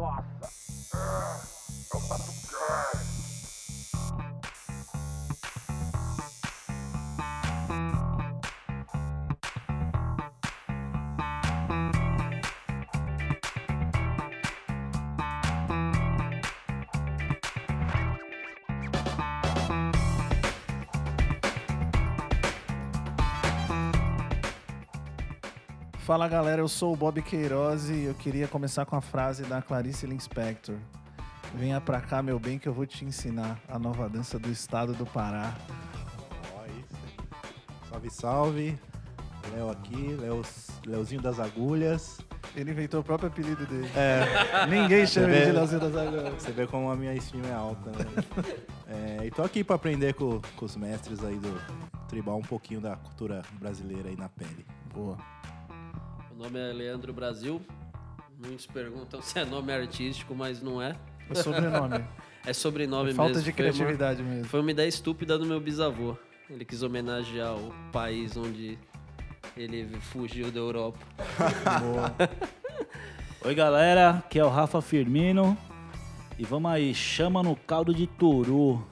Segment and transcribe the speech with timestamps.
[0.00, 0.48] Nossa!
[0.94, 1.42] Ah,
[1.92, 2.00] é o
[26.10, 29.62] Fala galera, eu sou o Bob Queiroz e eu queria começar com a frase da
[29.62, 30.74] Clarice Linspector.
[31.54, 34.92] Venha pra cá, meu bem, que eu vou te ensinar a nova dança do estado
[34.92, 35.54] do Pará.
[37.88, 38.78] Salve, salve.
[39.54, 40.42] Léo aqui, Léo,
[40.84, 42.18] Léozinho das Agulhas.
[42.56, 43.88] Ele inventou o próprio apelido dele.
[43.94, 45.52] É, Ninguém chama Você ele de vê?
[45.52, 46.42] Leozinho das Agulhas.
[46.42, 48.04] você vê como a minha estima é alta, né?
[48.88, 51.56] É, e tô aqui pra aprender com, com os mestres aí do
[52.08, 54.66] tribal um pouquinho da cultura brasileira aí na pele.
[54.92, 55.16] Boa.
[56.40, 57.60] O nome é Leandro Brasil.
[58.42, 60.96] Muitos perguntam se é nome artístico, mas não é.
[61.28, 62.02] É sobrenome.
[62.46, 63.44] É sobrenome Falta mesmo.
[63.44, 64.44] de Foi uma- criatividade mesmo.
[64.46, 66.16] Foi uma ideia estúpida do meu bisavô.
[66.48, 68.78] Ele quis homenagear o país onde
[69.54, 70.98] ele fugiu da Europa.
[71.82, 72.14] Boa.
[73.44, 75.54] Oi galera, aqui é o Rafa Firmino
[76.38, 78.82] e vamos aí, chama no caldo de turu.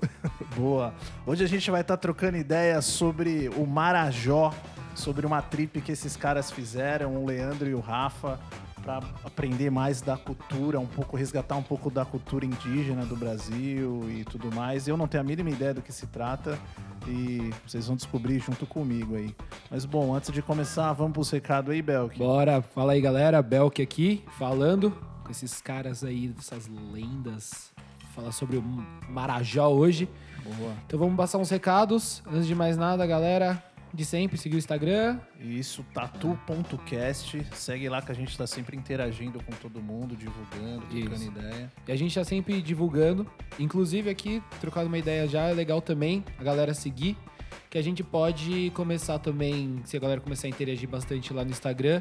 [0.55, 0.93] Boa.
[1.27, 4.53] Hoje a gente vai estar trocando ideias sobre o Marajó,
[4.99, 8.39] sobre uma trip que esses caras fizeram, o Leandro e o Rafa,
[8.83, 14.05] para aprender mais da cultura, um pouco resgatar um pouco da cultura indígena do Brasil
[14.09, 14.89] e tudo mais.
[14.89, 16.59] Eu não tenho a mínima ideia do que se trata
[17.07, 19.35] e vocês vão descobrir junto comigo aí.
[19.71, 22.19] Mas bom, antes de começar, vamos pro recado aí, Belk.
[22.19, 24.91] Bora, fala aí galera, Belk aqui, falando
[25.23, 27.71] com esses caras aí, dessas lendas.
[28.15, 28.63] Falar sobre o
[29.09, 30.09] Marajó hoje.
[30.43, 30.73] Boa.
[30.87, 32.23] Então vamos passar uns recados.
[32.27, 35.19] Antes de mais nada, galera, de sempre, seguir o Instagram.
[35.41, 37.47] Isso, tatu.cast.
[37.53, 41.29] Segue lá que a gente tá sempre interagindo com todo mundo, divulgando, trocando Isso.
[41.29, 41.73] ideia.
[41.87, 43.27] E a gente tá sempre divulgando.
[43.59, 47.17] Inclusive aqui, trocando uma ideia já, é legal também a galera seguir.
[47.71, 51.51] Que a gente pode começar também, se a galera começar a interagir bastante lá no
[51.51, 52.01] Instagram,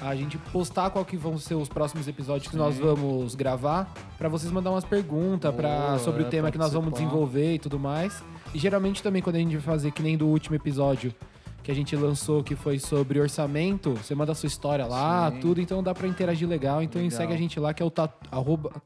[0.00, 4.28] a gente postar qual que vão ser os próximos episódios que nós vamos gravar, pra
[4.28, 7.78] vocês mandar umas perguntas pra, Boa, sobre o tema que nós vamos desenvolver e tudo
[7.78, 8.22] mais.
[8.54, 11.14] E geralmente também quando a gente vai fazer, que nem do último episódio
[11.62, 15.38] que a gente lançou, que foi sobre orçamento, você manda a sua história lá, Sim.
[15.40, 16.82] tudo, então dá pra interagir legal.
[16.82, 17.16] Então Legal.
[17.16, 17.90] segue a gente lá, que é o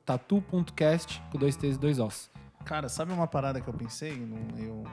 [0.04, 2.30] tatu.cast, com dois T's e dois Os.
[2.64, 4.12] Cara, sabe uma parada que eu pensei?
[4.58, 4.84] Eu...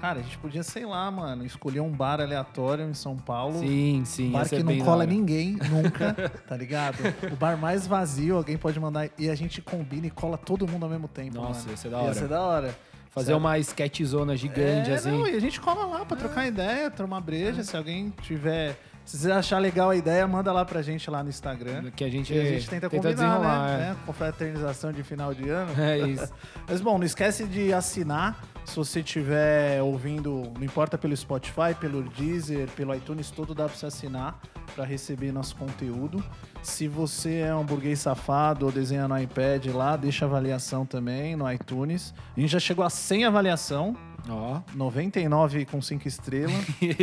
[0.00, 3.58] Cara, a gente podia, sei lá, mano, escolher um bar aleatório em São Paulo.
[3.58, 4.28] Sim, sim.
[4.28, 6.12] Um bar ia que bem não cola ninguém, nunca,
[6.46, 6.98] tá ligado?
[7.32, 10.84] O bar mais vazio, alguém pode mandar e a gente combina e cola todo mundo
[10.84, 11.34] ao mesmo tempo.
[11.36, 11.70] Nossa, mano.
[11.70, 12.14] ia ser da Ia hora.
[12.14, 12.78] ser da hora.
[13.14, 13.38] Fazer Certo.
[13.38, 15.10] uma sketchzona gigante, é, assim.
[15.12, 17.62] Não, e a gente cola lá pra trocar ideia, tomar breja.
[17.62, 18.76] Se alguém tiver.
[19.04, 21.90] Se você achar legal a ideia, manda lá pra gente lá no Instagram.
[21.94, 23.66] Que a gente, E a gente tenta, combinar, desenrolar.
[23.66, 23.74] né?
[23.74, 23.78] é.
[23.90, 23.96] né?
[24.06, 25.72] Confraternização de final de ano.
[25.78, 26.32] É isso.
[26.66, 28.42] Mas bom, não esquece de assinar.
[28.64, 33.74] Se você estiver ouvindo, não importa pelo Spotify, pelo Deezer, pelo iTunes, tudo dá pra
[33.76, 34.40] você assinar
[34.74, 36.24] para receber nosso conteúdo.
[36.62, 41.50] Se você é um burguês safado ou desenha no iPad lá, deixa avaliação também no
[41.52, 42.14] iTunes.
[42.34, 43.94] A gente já chegou a 100 avaliação,
[44.28, 44.60] Ó.
[44.74, 46.54] 99 com 5 estrelas.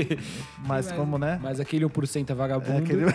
[0.66, 1.40] Mas como, né?
[1.42, 2.80] Mas aquele 1% é vagabundo.
[2.80, 3.06] É aquele...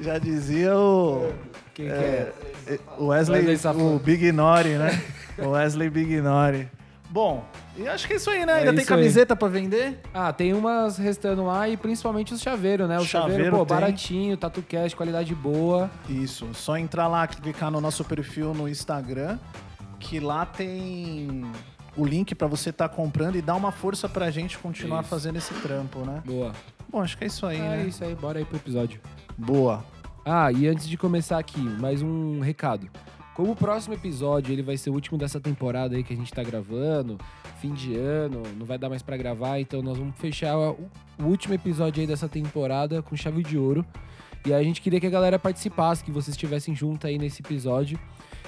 [0.00, 1.32] Já dizia o.
[1.74, 2.32] Quem que É,
[2.66, 2.78] é?
[2.98, 5.02] o Wesley, Wesley o Big Nori, né?
[5.38, 6.68] Wesley Big Nori.
[7.08, 7.44] Bom,
[7.80, 8.52] e acho que é isso aí, né?
[8.52, 8.98] É Ainda tem isso aí.
[9.00, 10.00] camiseta pra vender?
[10.12, 12.98] Ah, tem umas restando lá e principalmente os chaveiros, né?
[12.98, 13.76] O chaveiro, Chaveiro pô, tem.
[13.76, 15.90] baratinho, tatu cash, qualidade boa.
[16.08, 19.38] Isso, só entrar lá, clicar no nosso perfil no Instagram,
[19.98, 21.44] que lá tem
[21.96, 25.10] o link pra você estar comprando e dar uma força pra gente continuar Isso.
[25.10, 26.22] fazendo esse trampo, né?
[26.24, 26.52] Boa.
[26.90, 27.84] Bom, acho que é isso aí, é né?
[27.86, 29.00] isso aí, bora aí pro episódio.
[29.36, 29.84] Boa.
[30.24, 32.88] Ah, e antes de começar aqui, mais um recado.
[33.34, 36.32] Como o próximo episódio ele vai ser o último dessa temporada aí que a gente
[36.32, 37.16] tá gravando,
[37.60, 40.88] fim de ano, não vai dar mais pra gravar, então nós vamos fechar o,
[41.20, 43.84] último episódio aí dessa temporada com chave de ouro.
[44.46, 48.00] E a gente queria que a galera participasse, que vocês estivessem junto aí nesse episódio.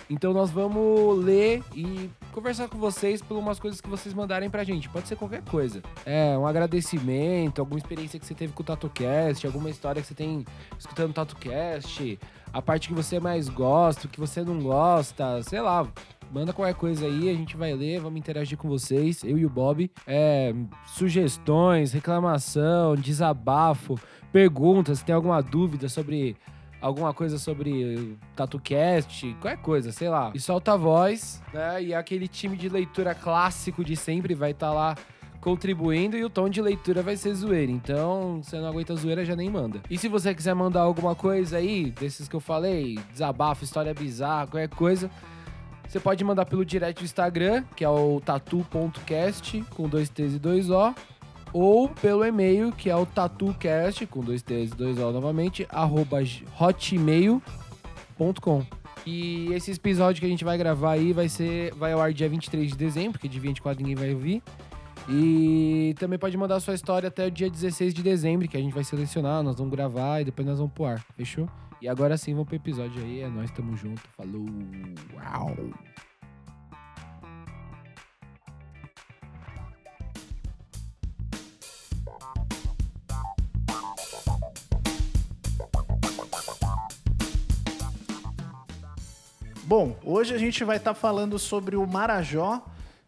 [0.09, 4.65] Então nós vamos ler e conversar com vocês por umas coisas que vocês mandarem pra
[4.65, 4.89] gente.
[4.89, 5.83] Pode ser qualquer coisa.
[6.07, 10.15] É, um agradecimento, alguma experiência que você teve com o TatuCast, alguma história que você
[10.15, 10.47] tem
[10.79, 12.19] escutando o TatuCast,
[12.53, 15.87] a parte que você mais gosta, o que você não gosta, sei lá.
[16.33, 19.51] Manda qualquer coisa aí, a gente vai ler, vamos interagir com vocês, eu e o
[19.51, 19.91] Bob.
[20.07, 20.55] É,
[20.87, 24.01] sugestões, reclamação, desabafo,
[24.33, 26.35] perguntas, tem alguma dúvida sobre
[26.81, 30.33] alguma coisa sobre TatuCast, qualquer coisa, sei lá.
[30.35, 31.83] E solta a voz, né?
[31.83, 34.97] E aquele time de leitura clássico de sempre vai estar lá
[35.39, 37.71] contribuindo e o tom de leitura vai ser zoeira.
[37.71, 39.83] Então, você não aguenta zoeira, já nem manda.
[39.91, 44.47] E se você quiser mandar alguma coisa aí, desses que eu falei, desabafo, história bizarra,
[44.47, 45.11] qualquer coisa,
[45.93, 50.39] você pode mandar pelo direct do Instagram, que é o tatu.cast, com dois T's e
[50.39, 50.95] dois O,
[51.53, 56.21] ou pelo e-mail, que é o tatucast, com dois T's e dois O novamente, arroba
[56.59, 57.43] hotmail.com.
[59.05, 62.27] E esse episódio que a gente vai gravar aí vai ser vai ao ar dia
[62.27, 64.43] 23 de dezembro, porque dia 24 ninguém vai ouvir.
[65.11, 68.73] E também pode mandar sua história até o dia 16 de dezembro, que a gente
[68.73, 71.47] vai selecionar, nós vamos gravar e depois nós vamos pro ar, fechou?
[71.83, 74.47] E agora sim, vamos pro episódio aí, é nós tamo junto, falou,
[75.15, 75.57] uau!
[89.65, 92.65] Bom, hoje a gente vai estar falando sobre o Marajó,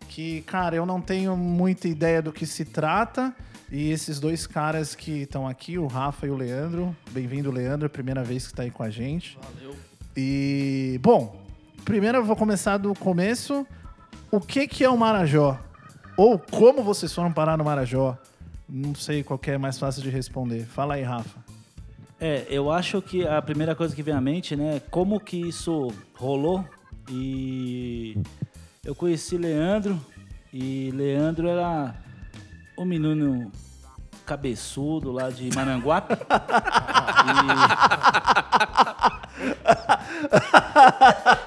[0.09, 3.33] que, cara, eu não tenho muita ideia do que se trata.
[3.75, 6.97] E esses dois caras que estão aqui, o Rafa e o Leandro.
[7.11, 9.37] Bem-vindo, Leandro, é a primeira vez que está aí com a gente.
[9.43, 9.75] Valeu.
[10.17, 11.43] E, bom,
[11.85, 13.67] primeiro eu vou começar do começo.
[14.31, 15.59] O que, que é o Marajó?
[16.17, 18.17] Ou como vocês foram parar no Marajó?
[18.69, 20.65] Não sei qual que é mais fácil de responder.
[20.67, 21.41] Fala aí, Rafa.
[22.21, 25.93] É, eu acho que a primeira coisa que vem à mente, né, como que isso
[26.15, 26.65] rolou
[27.11, 28.17] e
[28.85, 30.01] eu conheci Leandro
[30.53, 32.05] e Leandro era
[32.77, 33.51] um menino
[34.25, 36.15] cabeçudo lá de Maranguape.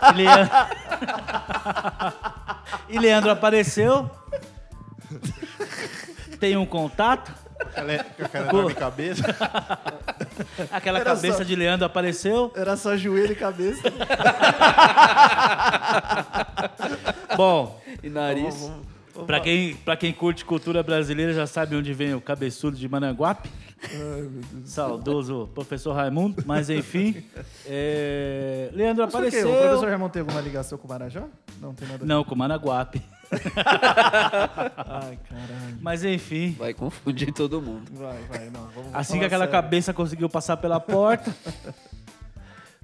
[0.08, 0.12] e...
[0.12, 0.56] e Leandro...
[2.90, 4.10] e Leandro apareceu.
[6.40, 7.32] Tem um contato.
[7.76, 8.58] Aquela Pô.
[8.60, 9.24] enorme cabeça.
[10.72, 12.52] Aquela Era cabeça só- de Leandro apareceu.
[12.56, 13.82] Era só joelho e cabeça.
[17.36, 18.72] Bom, E nariz.
[19.26, 23.50] Pra quem, pra quem curte cultura brasileira já sabe onde vem o cabeçudo de Maranguape.
[24.66, 27.24] Saudoso professor Raimundo, mas enfim.
[27.66, 29.50] é, Leandro Mas apareceu.
[29.50, 31.28] O professor Ramon tem alguma ligação com o Marajó?
[31.62, 32.06] Não tem nada a ver.
[32.06, 33.02] Não, com Maranguape.
[33.32, 35.78] Ai, caralho.
[35.82, 36.56] Mas enfim.
[36.58, 37.92] Vai confundir todo mundo.
[37.94, 38.68] Vai, vai, não.
[38.68, 39.62] Vamos Assim que aquela sério.
[39.62, 41.36] cabeça conseguiu passar pela porta.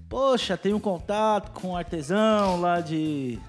[0.09, 3.39] Poxa, tem um contato com um artesão lá de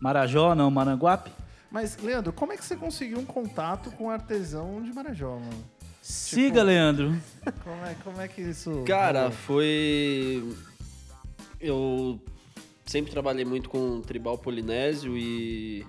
[0.00, 1.30] Marajó, não, Maranguape.
[1.72, 5.64] Mas, Leandro, como é que você conseguiu um contato com o artesão de Marajó, mano?
[6.02, 7.16] Siga, Leandro.
[7.64, 8.84] Como é, como é que isso...
[8.86, 10.54] Cara, foi.
[11.58, 12.20] Eu
[12.84, 15.86] sempre trabalhei muito com tribal polinésio e.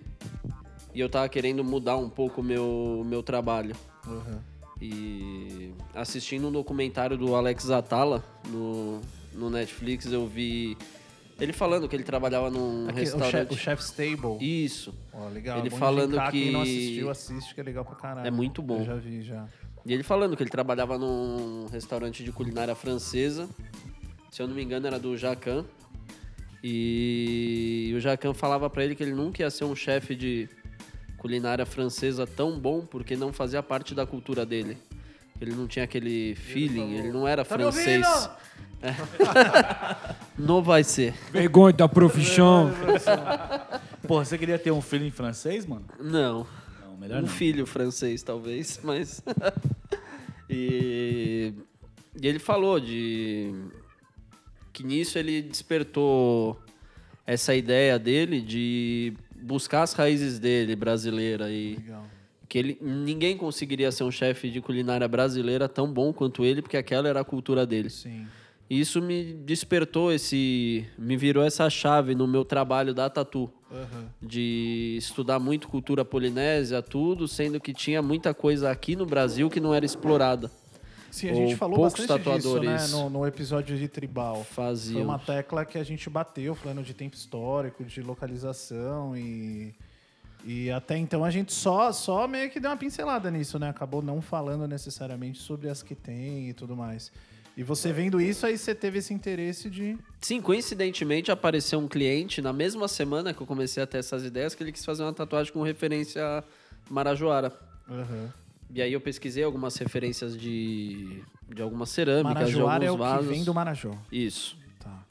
[0.94, 3.76] E eu tava querendo mudar um pouco o meu, meu trabalho.
[4.08, 4.40] Uhum.
[4.80, 9.02] E assistindo um documentário do Alex Atala no,
[9.34, 10.78] no Netflix, eu vi
[11.44, 13.32] ele falando que ele trabalhava num Aqui, o, restaurante.
[13.32, 14.38] chef, o Chef's Table.
[14.40, 14.94] Isso.
[15.14, 15.60] Ó, legal.
[15.60, 18.28] ele bom falando indicar, Quem não que- assistiu, assiste, que é legal pra caralho.
[18.28, 18.80] É muito bom.
[18.80, 19.48] Eu já vi, já.
[19.86, 23.50] E ele falando que ele trabalhava num restaurante de culinária francesa.
[24.32, 25.66] Se eu não me engano, era do Jacan.
[26.64, 30.48] E o Jacan falava pra ele que ele nunca ia ser um chefe de
[31.18, 34.78] culinária francesa tão bom porque não fazia parte da cultura dele.
[35.44, 38.06] Ele não tinha aquele feeling, ele não era Tá francês.
[38.82, 38.94] É.
[40.38, 41.14] não vai ser.
[41.32, 42.72] Vergonha da profissão.
[44.08, 45.86] Porra, você queria ter um filho em francês, mano?
[46.00, 46.46] Não.
[46.82, 47.28] Não, melhor um não.
[47.28, 49.22] filho francês, talvez, mas.
[50.50, 51.54] e...
[52.22, 53.54] e ele falou de.
[54.74, 56.60] que nisso ele despertou
[57.26, 62.06] essa ideia dele de buscar as raízes dele, brasileira, e Legal.
[62.54, 66.78] Que ele, ninguém conseguiria ser um chefe de culinária brasileira tão bom quanto ele, porque
[66.78, 67.90] aquela era a cultura dele.
[67.90, 68.28] Sim.
[68.70, 70.86] E isso me despertou esse.
[70.96, 74.06] me virou essa chave no meu trabalho da Tatu Uhum.
[74.22, 79.60] de estudar muito cultura polinésia, tudo, sendo que tinha muita coisa aqui no Brasil que
[79.60, 80.52] não era explorada.
[81.10, 82.30] Sim, a gente Ou falou poucos bastante disso,
[82.60, 82.76] né?
[82.76, 84.44] tatuadores No, no episódio de Tribal.
[84.44, 85.02] Foi Faziam.
[85.02, 89.74] uma tecla que a gente bateu, falando de tempo histórico, de localização e...
[90.44, 93.70] E até então a gente só, só meio que deu uma pincelada nisso, né?
[93.70, 97.12] Acabou não falando necessariamente sobre as que tem e tudo mais.
[97.56, 99.96] E você vendo isso, aí você teve esse interesse de...
[100.20, 104.56] Sim, coincidentemente apareceu um cliente na mesma semana que eu comecei a ter essas ideias
[104.56, 106.44] que ele quis fazer uma tatuagem com referência a
[106.90, 107.54] Marajoara.
[107.88, 108.28] Uhum.
[108.74, 112.96] E aí eu pesquisei algumas referências de, de algumas cerâmicas, de Marajoara alguns é o
[112.96, 113.30] que vasos.
[113.30, 113.92] vem do Marajó.
[114.12, 114.58] Isso.
[114.80, 115.06] Tá.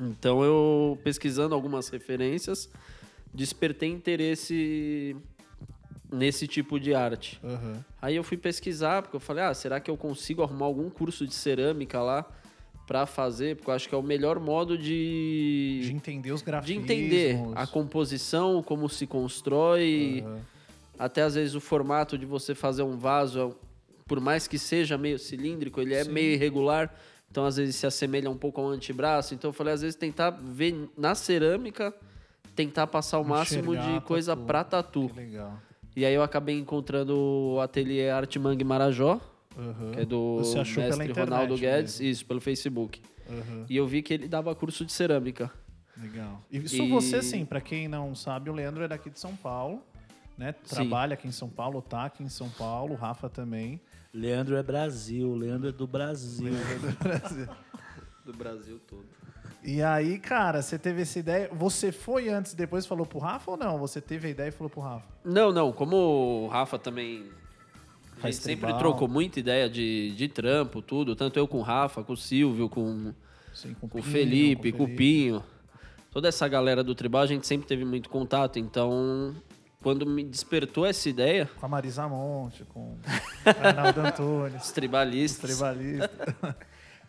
[0.00, 2.68] Então eu, pesquisando algumas referências,
[3.34, 5.16] despertei interesse
[6.12, 7.40] nesse tipo de arte.
[7.42, 7.74] Uhum.
[8.00, 11.26] Aí eu fui pesquisar, porque eu falei, ah, será que eu consigo arrumar algum curso
[11.26, 12.24] de cerâmica lá
[12.86, 13.56] pra fazer?
[13.56, 16.84] Porque eu acho que é o melhor modo De de, entender os de grafismos.
[16.84, 20.22] entender a composição, como se constrói.
[20.24, 20.38] Uhum.
[20.96, 23.56] Até às vezes o formato de você fazer um vaso,
[24.06, 26.94] por mais que seja meio cilíndrico, ele é meio irregular.
[27.28, 29.34] Então, às vezes, se assemelha um pouco ao antebraço.
[29.34, 31.92] Então, eu falei, às vezes, tentar ver na cerâmica,
[32.54, 34.46] tentar passar o máximo Enxergar de coisa tatu.
[34.46, 35.08] pra tatu.
[35.08, 35.58] Que legal.
[35.96, 39.20] E aí eu acabei encontrando o ateliê Arte Mangue Marajó,
[39.56, 39.92] Uhum.
[39.92, 42.10] que é do mestre Ronaldo Guedes, mesmo.
[42.10, 43.00] isso, pelo Facebook.
[43.28, 43.64] Uhum.
[43.68, 45.50] E eu vi que ele dava curso de cerâmica.
[45.96, 46.42] Legal.
[46.50, 49.36] E isso E- você, assim, pra quem não sabe, o Leandro é daqui de São
[49.36, 49.80] Paulo,
[50.36, 50.54] né?
[50.64, 50.74] Sim.
[50.74, 53.80] Trabalha aqui em São Paulo, tá aqui em São Paulo, o Rafa também.
[54.12, 56.52] Leandro é Brasil, Leandro é do Brasil.
[58.24, 59.04] Do Brasil todo.
[59.64, 61.48] E aí, cara, você teve essa ideia.
[61.52, 63.78] Você foi antes e depois falou pro Rafa ou não?
[63.78, 65.06] Você teve a ideia e falou pro Rafa?
[65.24, 67.30] Não, não, como o Rafa também.
[68.22, 71.16] A gente sempre trocou muita ideia de, de trampo, tudo.
[71.16, 73.12] Tanto eu com o Rafa, com o Silvio, com,
[73.54, 75.42] Sim, com o Pinho, Felipe, com com o Pinho.
[76.10, 78.58] Toda essa galera do tribal, a gente sempre teve muito contato.
[78.58, 79.34] Então,
[79.82, 85.50] quando me despertou essa ideia, Com a Marisa Monte, com o Arnaldo Antunes, os tribalistas.
[85.50, 86.56] tribalista.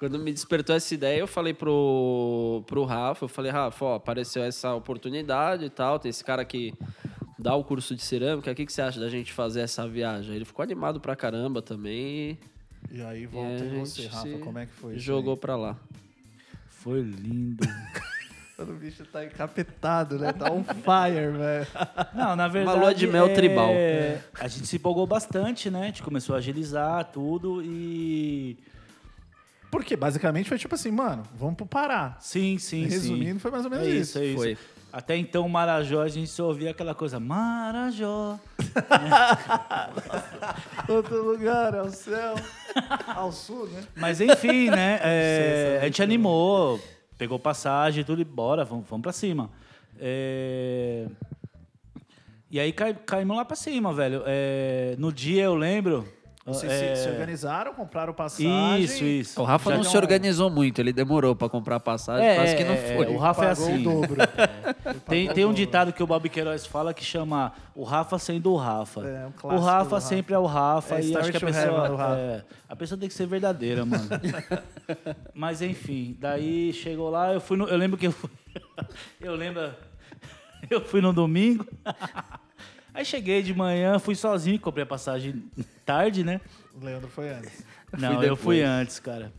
[0.05, 4.43] Quando me despertou essa ideia, eu falei pro, pro Rafa, eu falei, Rafa, ó, apareceu
[4.43, 6.75] essa oportunidade e tal, tem esse cara que
[7.39, 10.35] dá o curso de cerâmica, o que, que você acha da gente fazer essa viagem?
[10.35, 12.37] Ele ficou animado pra caramba também
[12.91, 14.93] E aí e volta a em você, gente Rafa, como é que foi?
[14.93, 15.75] isso Jogou pra lá.
[16.69, 17.65] Foi lindo.
[18.57, 20.31] O bicho tá encapetado, né?
[20.31, 21.67] Tá on fire, velho.
[22.13, 22.79] Não, na verdade.
[22.79, 23.69] lua de mel é, tribal.
[24.39, 25.81] A gente se empolgou bastante, né?
[25.81, 28.57] A gente começou a agilizar tudo e.
[29.75, 32.15] Porque basicamente foi tipo assim, mano, vamos pro Pará.
[32.19, 33.39] Sim, sim, Resumindo, sim.
[33.39, 33.99] foi mais ou menos é isso.
[33.99, 34.19] isso.
[34.19, 34.57] É isso, Foi.
[34.93, 38.39] Até então, Marajó, a gente só ouvia aquela coisa, Marajó.
[40.87, 42.35] Outro lugar, ao céu,
[43.13, 43.83] ao sul, né?
[43.95, 44.99] Mas enfim, né?
[45.03, 46.79] é, a gente animou,
[47.17, 49.49] pegou passagem, tudo e bora, vamos, vamos pra cima.
[49.99, 51.07] É,
[52.49, 54.23] E aí cai- caímos lá pra cima, velho.
[54.25, 56.07] É, No dia eu lembro.
[56.45, 58.79] Vocês é, se, organizaram, compraram passagem.
[58.79, 59.41] Isso, isso.
[59.41, 62.55] O Rafa Já não se um- organizou muito, ele demorou pra comprar passagem, É, quase
[62.55, 63.05] que não é, foi.
[63.07, 63.81] é, o Rafa é assim.
[63.81, 64.15] o dobro.
[65.07, 68.55] Tem, tem um ditado que o Bob Queiroz fala que chama o Rafa sendo o
[68.57, 69.01] Rafa.
[69.07, 69.99] É, um o Rafa Rafa.
[70.01, 72.15] sempre é o Rafa É, e acho que a pessoa, Rafa.
[72.19, 74.07] é, a pessoa tem que ser verdadeira, mano.
[75.33, 78.29] Mas enfim, daí chegou lá, eu fui no, eu lembro que eu fui,
[79.19, 79.73] eu lembro,
[80.69, 81.65] eu fui no domingo.
[82.95, 85.43] Aí cheguei de manhã, fui sozinho, comprei a passagem
[85.85, 86.39] tarde, né?
[86.73, 87.61] O Leandro foi antes.
[87.91, 89.33] Não, eu fui antes, cara.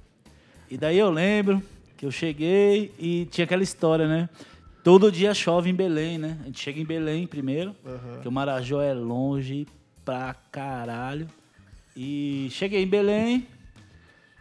[0.70, 1.62] E daí eu lembro
[1.96, 4.28] que eu cheguei e tinha aquela história, né?
[4.84, 6.36] Todo dia chove em Belém, né?
[6.42, 7.74] A gente chega em Belém primeiro,
[8.20, 9.66] que o Marajó é longe
[10.04, 11.26] pra caralho.
[11.96, 13.48] E cheguei em Belém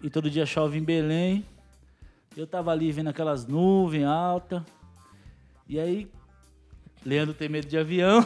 [0.03, 1.45] e todo dia chove em Belém.
[2.35, 4.61] Eu tava ali vendo aquelas nuvens altas.
[5.69, 6.11] E aí,
[7.05, 8.25] Leandro tem medo de avião.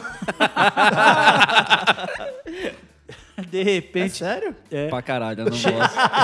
[3.50, 4.54] de É repente, sério?
[4.70, 5.68] é, Pra caralho, eu não gosto.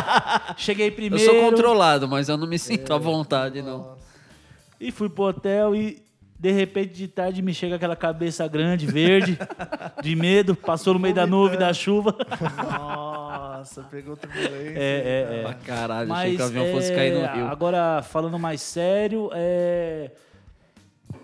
[0.56, 1.24] cheguei Eu primeiro.
[1.24, 3.96] sou controlado, mas eu não me sinto à vontade, não.
[4.80, 6.04] E fui pro hotel e
[6.38, 9.38] de repente de tarde me chega aquela cabeça grande, verde,
[10.02, 12.14] de medo, passou no meio da nuvem da chuva.
[12.78, 14.74] Nossa, pegou turbulência.
[14.76, 15.42] É, é, é.
[15.42, 17.46] Pra caralho, achei Mas que o avião fosse cair no é, rio.
[17.48, 20.10] agora falando mais sério, é,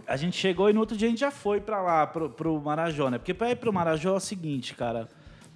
[0.07, 2.61] a gente chegou e no outro dia a gente já foi pra lá, pro, pro
[2.61, 3.19] Marajó, né?
[3.19, 5.09] Porque pra ir pro Marajó é o seguinte, cara.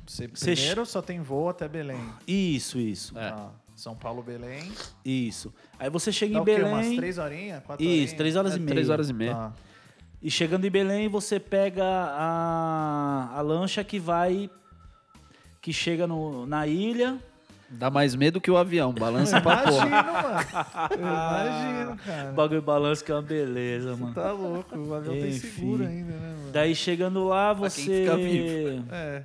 [0.07, 1.99] Você, Você primeiro só tem voo até Belém.
[2.27, 3.51] Isso, isso, Tá.
[3.75, 4.73] São Paulo, Belém.
[5.05, 5.53] isso.
[5.79, 6.55] Aí você chega Dá em o quê?
[6.57, 6.73] Belém.
[6.73, 7.63] Umas três horinhas?
[7.65, 8.13] Quatro Isso, horinhas?
[8.15, 8.71] três horas É, e meia.
[8.75, 9.35] três horas e meia.
[9.35, 9.53] Tá.
[10.23, 14.49] E chegando em Belém, você pega a, a lancha que vai.
[15.61, 17.19] que chega no, na ilha.
[17.69, 19.89] Dá mais medo que o avião, balança pra Imagino, porra.
[20.23, 20.89] mano.
[20.93, 22.33] Eu imagino, O cara.
[22.33, 24.15] bagulho balança que é uma beleza, mano.
[24.15, 24.79] Tá louco.
[24.79, 25.49] O avião tem Enfim.
[25.49, 26.53] seguro ainda, né, mano?
[26.53, 28.01] Daí chegando lá, Pra quem você.
[28.03, 28.85] fica vivo.
[28.93, 29.25] É.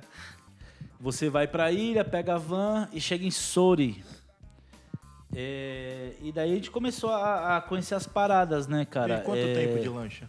[1.00, 4.02] Você vai pra ilha, pega a van e chega em Sori.
[5.34, 9.18] É, e daí a gente começou a, a conhecer as paradas, né, cara?
[9.18, 10.28] e quanto É, tempo de lancha?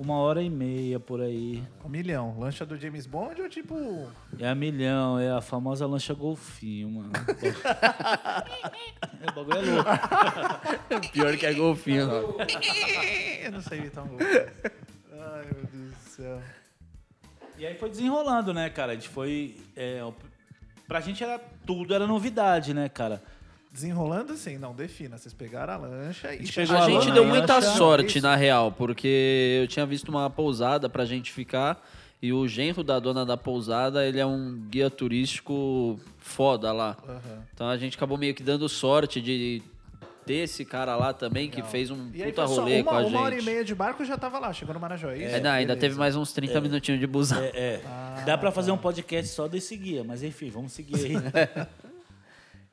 [0.00, 1.62] Uma hora e meia por aí.
[1.84, 2.34] Um milhão.
[2.38, 3.76] Lancha do James Bond ou tipo.
[4.38, 7.12] É a milhão, é a famosa lancha golfinho, mano.
[9.20, 9.90] é, o bagulho é louco.
[11.12, 12.06] Pior que é golfinho.
[12.06, 12.36] não.
[13.44, 14.18] Eu não sei imitar um gol.
[14.22, 16.42] Ai, meu Deus do céu.
[17.58, 18.92] E aí foi desenrolando, né, cara?
[18.92, 19.54] A gente foi.
[19.76, 20.02] É,
[20.88, 23.22] pra gente era tudo, era novidade, né, cara?
[23.72, 25.16] Desenrolando assim, não, defina.
[25.16, 27.20] Vocês pegaram a lancha e gente chegaram A pegou gente lancha.
[27.22, 28.26] deu muita sorte, isso.
[28.26, 31.80] na real, porque eu tinha visto uma pousada pra gente ficar
[32.22, 36.96] e o genro da dona da pousada, ele é um guia turístico foda lá.
[37.08, 37.44] Aham.
[37.54, 39.62] Então a gente acabou meio que dando sorte de
[40.26, 43.20] ter esse cara lá também que fez um E puta rolê uma, com a uma
[43.20, 45.36] hora e meia de barco já tava lá, chegou no Marajó, é isso?
[45.36, 47.40] É, não, ainda teve mais uns 30 minutinhos de busão.
[47.42, 47.80] É, é.
[47.86, 51.12] Ah, Dá pra fazer um podcast só desse guia, mas enfim, vamos seguir aí.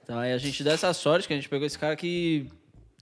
[0.07, 2.47] Então aí a gente dá essa sorte que a gente pegou esse cara que,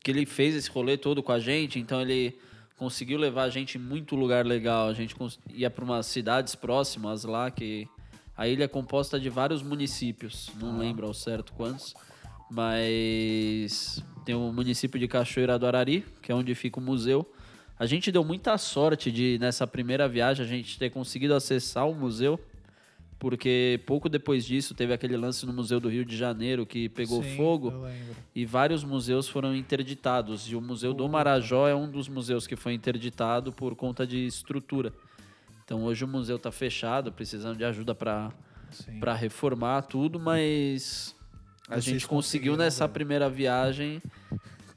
[0.03, 2.35] que ele fez esse rolê todo com a gente, então ele
[2.77, 4.89] conseguiu levar a gente em muito lugar legal.
[4.89, 5.15] A gente
[5.53, 7.87] ia para umas cidades próximas lá, que
[8.35, 11.93] a ilha é composta de vários municípios, não lembro ao certo quantos,
[12.49, 17.23] mas tem o município de Cachoeira do Arari, que é onde fica o museu.
[17.77, 21.93] A gente deu muita sorte de, nessa primeira viagem, a gente ter conseguido acessar o
[21.93, 22.39] museu,
[23.17, 27.23] porque pouco depois disso teve aquele lance no Museu do Rio de Janeiro que pegou
[27.23, 27.73] Sim, fogo
[28.33, 30.49] e vários museus foram interditados.
[30.51, 34.25] E o Museu do Marajó é um dos museus que foi interditado por conta de
[34.25, 34.93] estrutura.
[35.63, 38.31] Então hoje o museu está fechado, precisando de ajuda para
[39.15, 41.15] reformar tudo, mas
[41.67, 42.93] a Vocês gente conseguiu nessa velho.
[42.93, 43.99] primeira viagem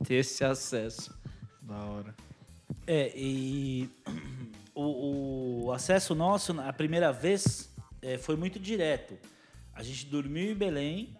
[0.04, 1.14] ter esse acesso.
[1.60, 2.14] Da hora.
[2.86, 3.90] É, e
[4.74, 7.70] o, o acesso nosso, a primeira vez,
[8.02, 9.14] é, foi muito direto.
[9.74, 11.16] A gente dormiu em Belém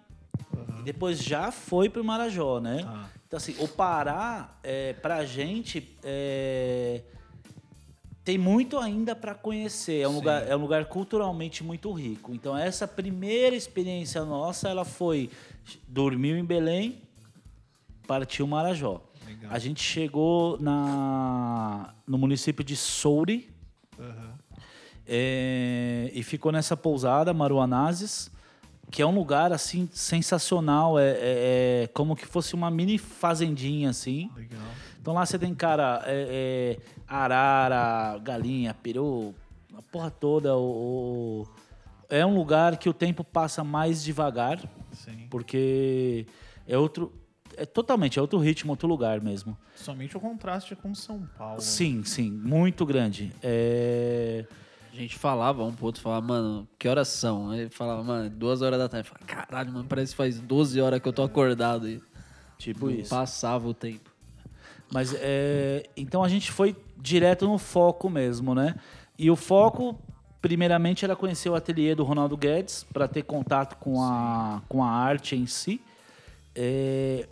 [0.81, 2.83] e depois já foi pro Marajó, né?
[2.83, 3.11] Tá.
[3.27, 7.03] Então, assim, o Pará, é, pra gente, é,
[8.25, 10.01] tem muito ainda para conhecer.
[10.01, 10.17] É um, Sim.
[10.17, 12.35] lugar, é um lugar culturalmente muito rico.
[12.35, 15.31] Então, essa primeira experiência nossa, ela foi...
[15.87, 17.03] Dormiu em Belém,
[18.07, 19.03] partiu Marajó.
[19.27, 19.51] Legal.
[19.53, 23.51] A gente chegou na, no município de Souri.
[25.09, 28.31] É, e ficou nessa pousada, Maruanazes,
[28.91, 30.99] que é um lugar assim sensacional.
[30.99, 34.31] É, é- é como que fosse uma mini fazendinha assim.
[34.37, 34.61] Legal.
[35.01, 39.35] Então lá você tem, cara, é, é, arara, galinha, peru,
[39.77, 40.55] a porra toda.
[40.57, 41.49] O, o-
[42.11, 44.59] É um lugar que o tempo passa mais devagar,
[44.93, 45.27] Sim.
[45.31, 46.27] porque
[46.67, 47.13] é outro.
[47.57, 49.57] É totalmente, é outro ritmo, outro lugar mesmo.
[49.75, 51.61] Somente o contraste com São Paulo.
[51.61, 53.33] Sim, sim, muito grande.
[53.43, 54.47] É...
[54.99, 57.51] A gente falava um pro outro, falava, mano, que horas são?
[57.51, 59.09] Aí falava, mano, duas horas da tarde.
[59.09, 61.89] Eu falava, Caralho, mano, parece que faz 12 horas que eu tô acordado.
[61.89, 62.03] E
[62.59, 63.09] Tipo isso.
[63.11, 64.11] passava o tempo.
[64.93, 68.75] Mas é, então a gente foi direto no foco mesmo, né?
[69.17, 69.97] E o foco,
[70.43, 74.91] primeiramente, era conhecer o ateliê do Ronaldo Guedes para ter contato com a, com a
[74.91, 75.81] arte em si.
[76.57, 77.29] É,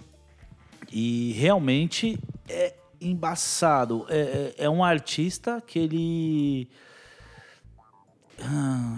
[0.93, 2.17] e realmente
[2.49, 4.07] é embaçado.
[4.09, 6.69] É, é- é um artista que ele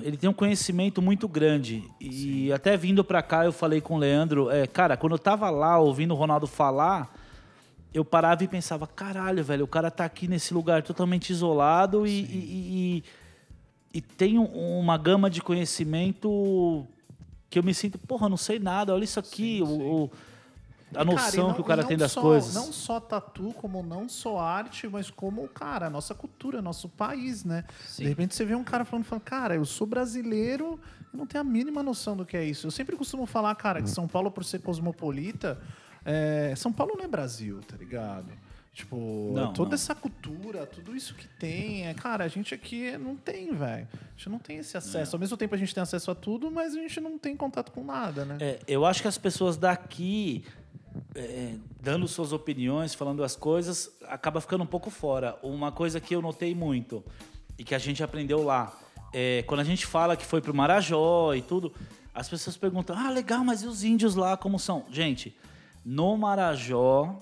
[0.03, 1.85] ele tem um conhecimento muito grande.
[2.01, 5.48] E até vindo pra cá, eu falei com o Leandro, é, cara, quando eu tava
[5.51, 7.14] lá ouvindo o Ronaldo falar,
[7.94, 12.11] eu parava e pensava, caralho, velho, o cara tá aqui nesse lugar totalmente isolado e,
[12.20, 13.03] e,
[13.94, 16.87] e- e tem um- uma gama de conhecimento
[17.48, 20.11] que eu me sinto, porra, não sei nada, olha isso aqui, o- o-
[20.94, 22.55] a noção cara, não- que o cara tem das só- coisas.
[22.55, 27.44] Não só tatu, como não só arte, mas como, cara, a nossa cultura, nosso país,
[27.44, 27.64] né?
[27.87, 28.03] Sim.
[28.05, 30.79] De repente você vê um cara falando, falando, cara, eu sou brasileiro
[31.12, 32.66] e não tenho a mínima noção do que é isso.
[32.66, 35.61] Eu sempre costumo falar, cara, que São Paulo, por ser cosmopolita,
[36.05, 38.29] é, São Paulo não é Brasil, tá ligado?
[38.72, 39.74] Tipo, Não, toda não.
[39.74, 43.88] essa cultura, tudo isso que tem, é, cara, a gente aqui não tem, velho.
[43.92, 45.16] A gente não tem esse acesso.
[45.16, 47.72] Ao mesmo tempo a gente tem acesso a tudo, mas a gente não tem contato
[47.72, 48.37] com nada, né?
[48.40, 50.44] É, eu acho que as pessoas daqui,
[51.14, 55.38] é, dando suas opiniões, falando as coisas, acaba ficando um pouco fora.
[55.42, 57.04] Uma coisa que eu notei muito
[57.58, 58.72] e que a gente aprendeu lá,
[59.12, 61.72] é, quando a gente fala que foi pro Marajó e tudo,
[62.14, 64.84] as pessoas perguntam: ah, legal, mas e os índios lá como são?
[64.90, 65.34] Gente,
[65.84, 67.16] no Marajó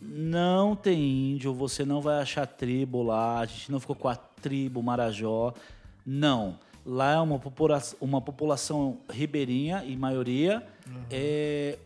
[0.00, 4.16] não tem índio, você não vai achar tribo lá, a gente não ficou com a
[4.16, 5.52] tribo Marajó.
[6.04, 6.58] Não.
[6.84, 10.64] Lá é uma, popula uma população ribeirinha, em maioria,
[11.10, 11.76] é,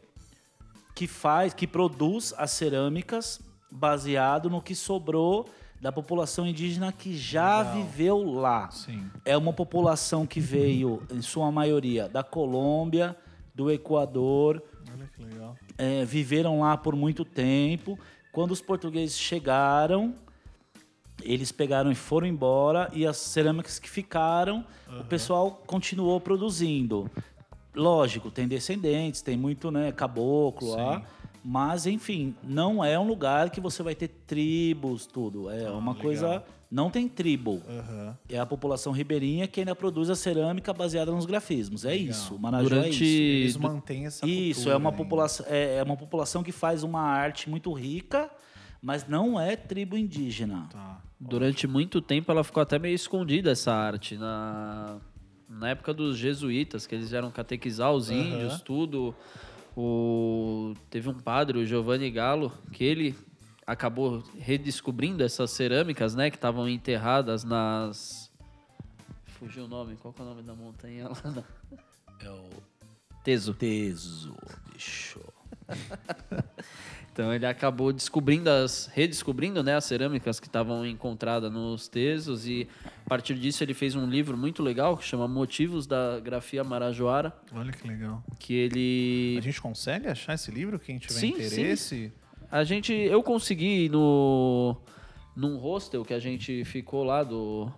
[1.01, 5.49] que faz, que produz as cerâmicas baseado no que sobrou
[5.81, 7.75] da população indígena que já Legal.
[7.75, 8.71] viveu lá.
[8.71, 9.11] Sim.
[9.25, 13.17] É uma população que veio, em sua maioria, da Colômbia,
[13.55, 15.57] do Equador, Olha que legal.
[15.79, 17.99] é, viveram lá por muito tempo.
[18.31, 20.15] Quando os portugueses chegaram,
[21.23, 24.67] eles pegaram e foram embora e as cerâmicas que ficaram,
[25.01, 27.11] o pessoal continuou produzindo.
[27.75, 31.03] Lógico, tem descendentes, tem muito, né, caboclo lá.
[31.45, 35.49] Mas, enfim, não é um lugar que você vai ter tribos, tudo.
[35.49, 35.95] É uma legal.
[36.05, 36.45] coisa.
[36.71, 37.63] Não tem tribo.
[37.69, 38.17] Aham.
[38.29, 41.85] É a população ribeirinha que ainda produz a cerâmica baseada nos grafismos.
[41.85, 42.35] É isso.
[42.35, 43.05] O Marajó é Durante- isso.
[43.05, 47.01] Eles mantêm essa Isso, cultura é uma, população, é, é uma população que faz uma
[47.01, 48.31] arte muito rica,
[48.81, 50.69] mas não é tribo indígena.
[50.71, 51.01] Tá.
[51.19, 54.17] Durante muito tempo ela ficou até meio escondida essa arte.
[54.17, 54.99] Na,
[55.51, 58.19] na época dos jesuítas, que eles vieram catequizar os Aham.
[58.21, 59.15] índios, tudo.
[59.77, 63.17] O, teve um padre, o Giovanni Gallo, que ele
[63.67, 66.31] acabou redescobrindo essas cerâmicas, né?
[66.31, 68.31] Que estavam enterradas nas...
[69.27, 69.97] Fugiu o nome.
[69.97, 71.45] Qual que é o nome da montanha lá?
[72.23, 72.51] É o
[73.25, 73.55] Teso.
[73.55, 74.37] Teso,
[74.71, 75.21] bicho.
[77.13, 82.69] Então ele acabou descobrindo as, redescobrindo, né, as cerâmicas que estavam encontradas nos Tesos e
[83.05, 87.33] a partir disso ele fez um livro muito legal que chama Motivos da Grafia Marajoara,
[87.53, 88.23] Olha que legal.
[88.39, 90.79] que ele A gente consegue achar esse livro?
[90.79, 92.13] Quem tiver Sim, interesse?
[92.51, 92.93] A gente.
[92.93, 94.77] Eu consegui no.
[95.37, 97.71] num hostel que a gente ficou lá do.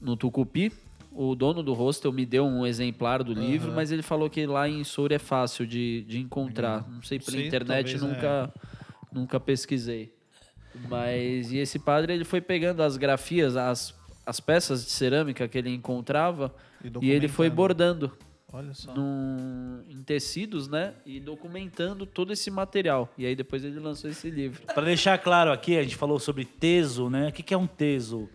[0.00, 0.70] no Tucupi.
[1.20, 4.68] O dono do hostel me deu um exemplar do livro, mas ele falou que lá
[4.68, 6.88] em Soura é fácil de, de encontrar.
[6.88, 8.06] Não sei, pela Sei, internet talvez, é.
[8.06, 8.54] nunca,
[9.12, 10.12] nunca pesquisei.
[10.88, 11.50] Mas.
[11.50, 13.92] E esse padre ele foi pegando as grafias, as,
[14.24, 16.54] as peças de cerâmica que ele encontrava
[17.02, 18.16] E e ele foi bordando
[18.52, 18.94] Olha só.
[18.94, 20.94] num- em tecidos, né?
[21.04, 23.12] E documentando todo esse material.
[23.18, 24.62] E aí depois ele lançou esse livro.
[24.72, 27.26] Para deixar claro aqui, a gente falou sobre teso, né?
[27.28, 28.28] O que, que é um teso?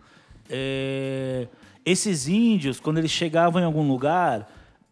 [0.50, 1.48] É,
[1.84, 4.50] Esses índios, quando eles chegavam em algum lugar,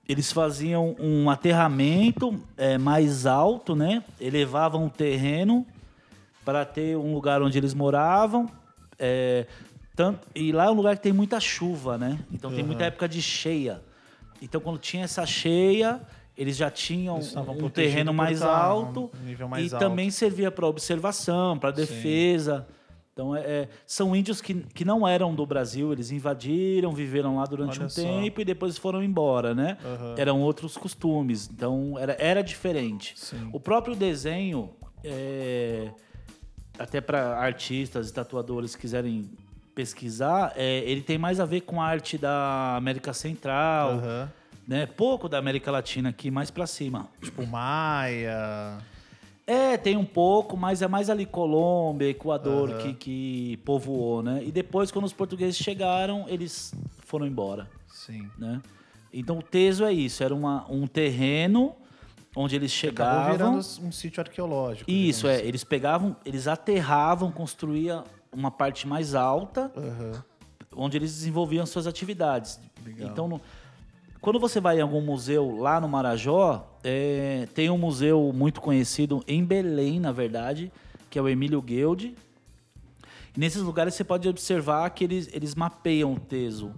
[0.08, 4.04] eles faziam um aterramento é, mais alto, né?
[4.20, 5.66] Elevavam o terreno
[6.44, 8.50] para ter um lugar onde eles moravam.
[8.98, 9.46] é,
[9.94, 12.18] tanto, e lá é um lugar que tem muita chuva, né?
[12.32, 13.82] Então tem muita época de cheia.
[14.40, 16.00] Então quando tinha essa cheia,
[16.36, 19.84] eles já tinham Eles um terreno mais alto um nível mais e alto.
[19.84, 22.66] também servia para observação, para defesa.
[23.12, 27.44] Então, é, é, são índios que, que não eram do Brasil, eles invadiram, viveram lá
[27.44, 28.00] durante Olha um só.
[28.00, 29.76] tempo e depois foram embora, né?
[29.84, 30.14] Aham.
[30.16, 33.12] Eram outros costumes, então era, era diferente.
[33.16, 33.50] Sim.
[33.52, 34.70] O próprio desenho,
[35.04, 35.90] é,
[36.78, 39.30] até para artistas e tatuadores que quiserem
[39.74, 44.32] pesquisar, é, ele tem mais a ver com a arte da América Central, Aham.
[44.66, 44.86] né?
[44.86, 47.10] Pouco da América Latina aqui, mais para cima.
[47.20, 48.78] Tipo, Maia.
[49.46, 54.40] É, tem um pouco, mas é mais ali Colômbia, Equador que, que povoou, né?
[54.44, 58.30] E depois, quando os portugueses chegaram, eles foram embora, Sim.
[58.38, 58.62] né?
[59.12, 61.74] Então o Teso é isso, era uma, um terreno
[62.34, 63.32] onde eles Acabou chegavam.
[63.32, 64.90] virando um sítio arqueológico.
[64.90, 69.86] Isso, é, eles pegavam, eles aterravam, construíam uma parte mais alta, assim.
[69.88, 70.24] Aham.
[70.74, 72.58] onde eles desenvolviam suas atividades.
[72.82, 73.10] Legal.
[73.10, 73.40] Então, no-
[74.22, 79.20] quando você vai em algum museu lá no Marajó, é, tem um museu muito conhecido
[79.26, 80.70] em Belém, na verdade,
[81.10, 82.14] que é o Emílio Guild.
[83.36, 86.72] E nesses lugares você pode observar que eles, eles mapeiam o teso.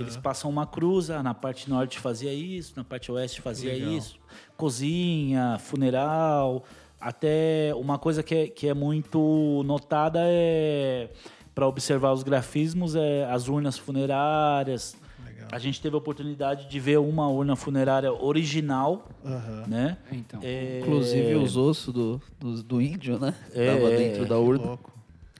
[0.00, 3.92] Eles passam uma cruz, na parte norte fazia isso, na parte oeste fazia Legal.
[3.92, 4.18] isso.
[4.56, 6.64] Cozinha, funeral,
[7.00, 11.10] até uma coisa que é, que é muito notada é
[11.54, 14.96] para observar os grafismos é as urnas funerárias.
[15.24, 15.48] Legal.
[15.50, 19.64] A gente teve a oportunidade de ver uma urna funerária original, Aham.
[19.66, 19.96] né?
[20.12, 20.40] Então.
[20.42, 23.34] É, Inclusive os ossos do, do, do índio, né?
[23.54, 24.78] É, Tava é, dentro da urna.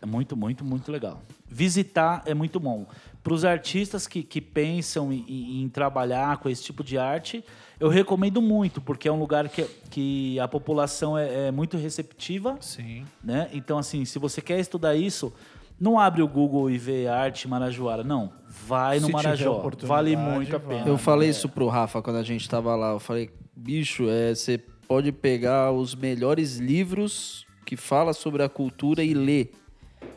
[0.00, 1.20] É muito, muito, muito legal.
[1.48, 2.86] Visitar é muito bom.
[3.22, 7.44] Para os artistas que, que pensam em, em- em trabalhar com esse tipo de arte,
[7.80, 12.56] eu recomendo muito, porque é um lugar que, que a população é, é muito receptiva,
[12.60, 13.04] Sim.
[13.22, 13.48] né?
[13.52, 15.32] Então, assim, se você quer estudar isso,
[15.80, 18.02] não abre o Google e vê arte Marajoara.
[18.02, 18.32] Não,
[18.66, 19.70] vai no Se Marajó.
[19.82, 20.78] Vale muito a vai.
[20.78, 20.88] pena.
[20.88, 22.90] Eu falei isso pro Rafa quando a gente tava lá.
[22.90, 29.04] Eu falei, bicho, é, você pode pegar os melhores livros que fala sobre a cultura
[29.04, 29.52] e ler.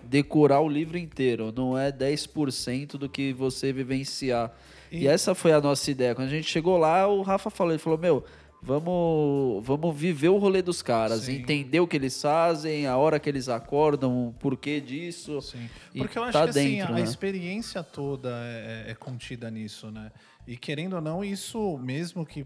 [0.04, 1.54] Decorar o livro inteiro.
[1.56, 4.52] Não é 10% do que você vivenciar.
[4.91, 5.08] E...
[5.08, 6.15] essa foi a nossa ideia.
[6.15, 8.24] Quando a gente chegou lá, o Rafa falou, ele falou, meu,
[8.62, 11.38] vamos, vamos viver o rolê dos caras, Sim.
[11.38, 15.41] entender o que eles fazem, a hora que eles acordam, o porquê disso.
[15.41, 15.69] Sim.
[15.93, 17.04] E Porque eu acho tá que assim, dentro, a, a né?
[17.04, 20.12] experiência toda é, é- é contida nisso, né?
[20.47, 22.45] E querendo ou não, isso mesmo que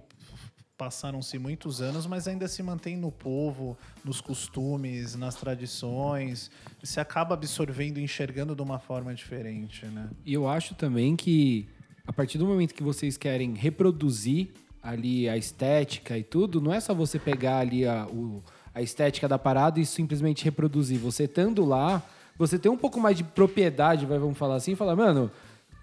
[0.78, 6.52] passaram-se muitos anos, mas ainda se mantém no povo, nos costumes, nas tradições.
[6.84, 10.10] Você acaba absorvendo enxergando de uma forma diferente, né?
[10.26, 11.66] E eu acho também que
[12.06, 14.50] a partir do momento que vocês querem reproduzir
[14.86, 18.44] ali a estética e tudo, não é só você pegar ali a, o-
[18.74, 21.00] a estética da parada e simplesmente reproduzir.
[21.00, 22.04] Você estando lá,
[22.38, 25.32] você tem um pouco mais de propriedade, vai, vamos falar assim, e falar, mano,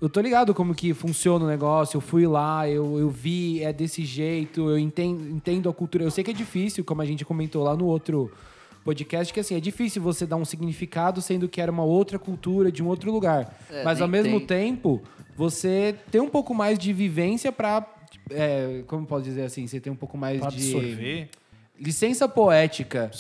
[0.01, 3.73] eu tô ligado como que funciona o negócio, eu fui lá, eu, eu vi, é
[3.73, 6.05] desse jeito, eu entendo, entendo a cultura.
[6.05, 8.31] Eu sei que é difícil, como a gente comentou lá no outro
[8.85, 12.71] podcast, que assim, é difícil você dar um significado sendo que era uma outra cultura
[12.73, 13.57] de um outro lugar.
[13.71, 14.47] É, Mas ao mesmo tem.
[14.75, 15.01] tempo,
[15.37, 17.81] você tem um pouco mais de vivência pra.
[18.31, 19.67] É, como posso dizer assim?
[19.67, 20.57] Você tem um pouco mais Pra de.
[20.57, 21.29] absorver.
[21.81, 23.11] Licença poética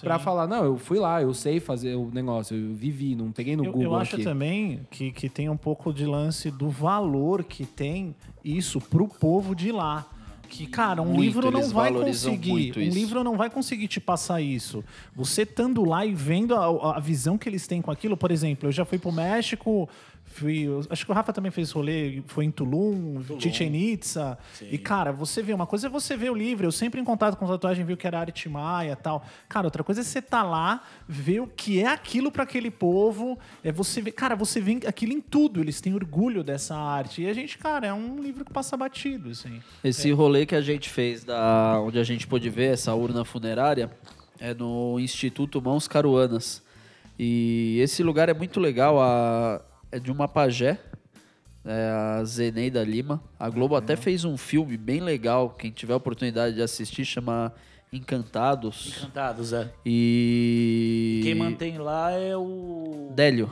[0.00, 3.54] pra falar, não, eu fui lá, eu sei fazer o negócio, eu vivi, não peguei
[3.54, 4.24] no Eu, Google eu acho aqui.
[4.24, 9.54] também que, que tem um pouco de lance do valor que tem isso pro povo
[9.54, 10.04] de lá.
[10.48, 12.74] Que, cara, um Muito, livro não vai conseguir.
[12.76, 14.84] Um livro não vai conseguir te passar isso.
[15.14, 18.68] Você estando lá e vendo a, a visão que eles têm com aquilo, por exemplo,
[18.68, 19.88] eu já fui pro México,
[20.32, 24.38] fui, acho que o Rafa também fez rolê, foi em Tulum, Chichen Itza.
[24.62, 26.66] E, cara, você vê uma coisa é você ver o livro.
[26.66, 29.24] Eu sempre em contato com tatuagem viu que era arte maia e tal.
[29.48, 33.38] Cara, outra coisa é você tá lá, ver o que é aquilo para aquele povo.
[33.62, 35.60] É você ver, cara, você vê aquilo em tudo.
[35.60, 37.22] Eles têm orgulho dessa arte.
[37.22, 39.60] E a gente, cara, é um livro que passa batido, assim.
[39.84, 43.90] Esse rolê que a gente fez, da, onde a gente pôde ver essa urna funerária,
[44.40, 46.62] é no Instituto Mãos Caruanas.
[47.18, 49.60] E esse lugar é muito legal, a,
[49.92, 50.80] é de uma pajé,
[51.64, 53.22] é a Zeneida Lima.
[53.38, 57.52] A Globo até fez um filme bem legal, quem tiver a oportunidade de assistir, chama
[57.92, 58.96] Encantados.
[58.96, 59.70] Encantados, é.
[59.84, 61.20] E...
[61.22, 63.12] Quem mantém lá é o.
[63.14, 63.50] Délio.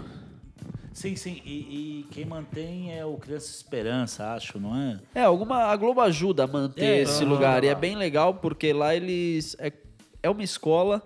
[0.95, 1.41] Sim, sim.
[1.45, 4.99] E, e quem mantém é o Criança Esperança, acho, não é?
[5.15, 7.65] É, alguma, a Globo ajuda a manter É, esse lugar.
[7.65, 9.55] E é bem legal porque lá eles.
[9.59, 9.73] É,
[10.23, 11.03] é uma escola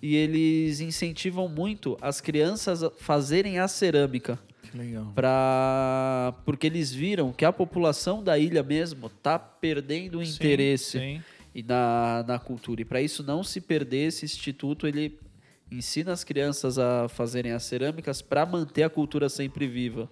[0.00, 4.38] e eles incentivam muito as crianças a fazerem a cerâmica.
[4.76, 5.12] Legal.
[5.14, 11.22] Pra, porque eles viram que a população da ilha mesmo tá perdendo o interesse Sim.
[11.54, 12.82] e na, na cultura.
[12.82, 15.18] E para isso não se perder, esse instituto ele
[15.70, 20.08] ensina as crianças a fazerem as cerâmicas para manter a cultura sempre viva.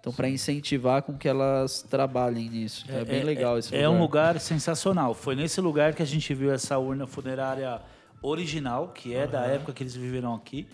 [0.00, 2.86] Então, para incentivar com que elas trabalhem nisso.
[2.88, 3.98] É, bem legal esse é, lugar.
[3.98, 5.12] um lugar sensacional.
[5.12, 7.80] Foi nesse lugar que a gente viu essa urna funerária
[8.22, 10.68] original, que é da época que eles viveram aqui.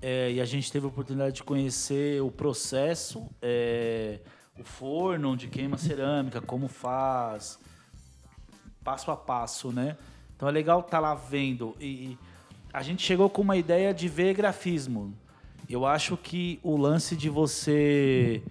[0.00, 4.20] É, e a gente teve a oportunidade de conhecer o processo, é,
[4.58, 7.58] o forno onde queima cerâmica, como faz,
[8.84, 9.96] passo a passo, né?
[10.36, 11.76] Então é legal estar lá vendo.
[11.80, 12.18] E, e
[12.72, 15.12] a gente chegou com uma ideia de ver grafismo.
[15.68, 18.42] Eu acho que o lance de você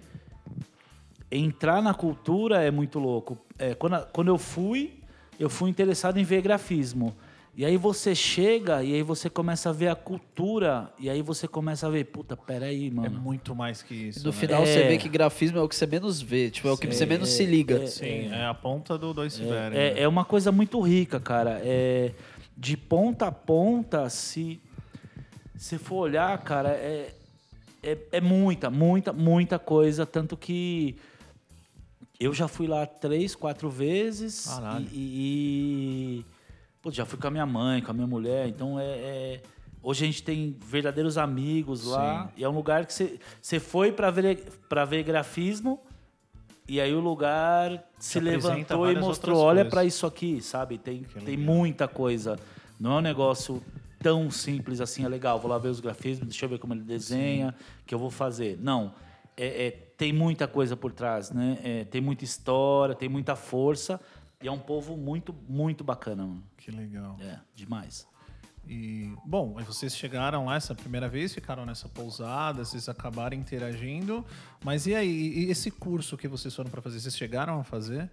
[1.30, 3.38] entrar na cultura é muito louco.
[3.58, 5.00] É, quando, quando eu fui,
[5.38, 7.16] eu fui interessado em ver grafismo.
[7.58, 11.48] E aí você chega e aí você começa a ver a cultura e aí você
[11.48, 13.18] começa a ver, puta, peraí, É mano.
[13.20, 14.20] muito mais que isso.
[14.20, 14.36] E no né?
[14.36, 14.66] final É.
[14.66, 17.04] você vê que grafismo é o que você menos vê, tipo, é o que você
[17.04, 17.84] menos se liga.
[17.88, 19.76] Sim, é a ponta do dois iceberg.
[19.76, 20.00] É, né?
[20.02, 21.60] é uma coisa muito rica, cara.
[21.64, 22.12] É,
[22.56, 24.60] de ponta a ponta, se
[25.56, 27.12] se for olhar, cara, é,
[27.82, 30.06] é, é muita, muita, muita coisa.
[30.06, 30.94] Tanto que
[32.20, 34.46] eu já fui lá três, quatro vezes.
[34.46, 34.86] Caralho.
[34.92, 36.37] E, e- e-
[36.88, 38.48] pô, já fui com a minha mãe, com a minha mulher.
[38.48, 38.84] Então é.
[38.84, 39.42] é-
[39.82, 42.32] hoje a gente tem verdadeiros amigos lá.
[42.36, 45.80] E é um lugar que você você foi para ver, pra ver grafismo.
[46.66, 50.76] E aí o lugar se apresenta levantou e mostrou, olha para isso aqui, sabe?
[50.76, 52.38] Tem, tem muita coisa.
[52.78, 53.62] Não é um negócio
[54.00, 56.82] tão simples assim, é legal, vou lá ver os grafismos, deixa eu ver como ele
[56.82, 57.54] desenha,
[57.86, 58.58] que eu vou fazer.
[58.60, 58.92] Não,
[59.34, 61.58] é, é- tem muita coisa por trás, né?
[61.64, 63.98] É, tem muita história, tem muita força.
[64.40, 66.44] E é um povo muito, muito bacana, mano.
[66.56, 67.16] Que legal.
[67.20, 68.06] É, demais.
[68.68, 74.24] E, bom, aí vocês chegaram lá essa primeira vez, ficaram nessa pousada, vocês acabaram interagindo.
[74.62, 78.10] Mas e aí, e esse curso que vocês foram para fazer, vocês chegaram a fazer?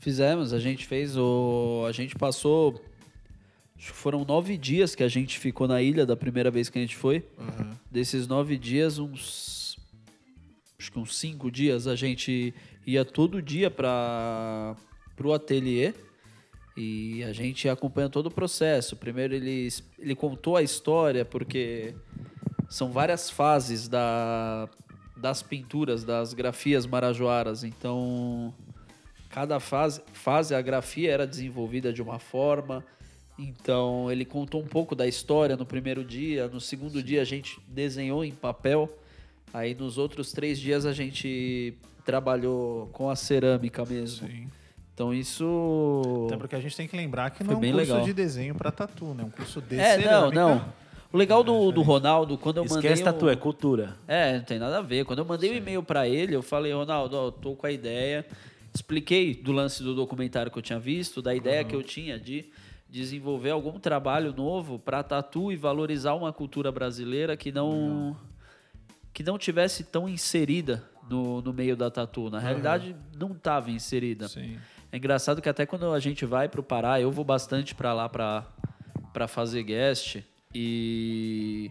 [0.00, 1.84] Fizemos, a gente fez o.
[1.88, 2.84] A gente passou.
[3.76, 6.78] Acho que foram nove dias que a gente ficou na ilha da primeira vez que
[6.78, 7.26] a gente foi.
[7.90, 9.78] Desses nove dias, uns.
[10.78, 12.52] Acho que uns cinco dias a gente
[12.86, 14.76] ia todo dia para
[15.22, 15.94] o ateliê
[16.76, 18.96] e a gente acompanha todo o processo.
[18.96, 19.68] Primeiro ele,
[19.98, 21.94] ele contou a história, porque
[22.68, 24.68] são várias fases da,
[25.16, 27.62] das pinturas, das grafias marajoaras.
[27.62, 28.52] Então,
[29.30, 32.84] cada fase, fase a grafia era desenvolvida de uma forma.
[33.38, 36.48] Então, ele contou um pouco da história no primeiro dia.
[36.48, 38.98] No segundo dia, a gente desenhou em papel.
[39.52, 44.26] Aí, nos outros três dias, a gente trabalhou com a cerâmica mesmo.
[44.28, 44.48] Sim.
[44.92, 46.24] Então, isso.
[46.26, 48.04] Até porque a gente tem que lembrar que Foi não é um bem curso legal.
[48.06, 49.24] de desenho para tatu, né?
[49.24, 50.34] Um curso de É, não, cerâmica.
[50.40, 50.64] não.
[51.12, 52.78] O legal do, do Ronaldo, quando eu mandei.
[52.90, 53.96] Esquece o- tatu, é cultura.
[54.06, 55.04] É, não tem nada a ver.
[55.04, 57.70] Quando eu mandei o e-mail pra ele, eu falei, Ronaldo, ó, eu tô com a
[57.72, 58.24] ideia.
[58.74, 62.44] Expliquei do lance do documentário que eu tinha visto, da ideia que eu tinha de
[62.90, 68.16] desenvolver algum trabalho novo pra tatu e valorizar uma cultura brasileira que não
[69.12, 72.30] que não tivesse tão inserida no, no meio da tatu.
[72.30, 74.28] Na realidade, não estava inserida.
[74.28, 74.58] Sim.
[74.90, 78.08] É engraçado que até quando a gente vai pro Pará, eu vou bastante para lá
[78.08, 78.46] para
[79.12, 81.70] para fazer guest e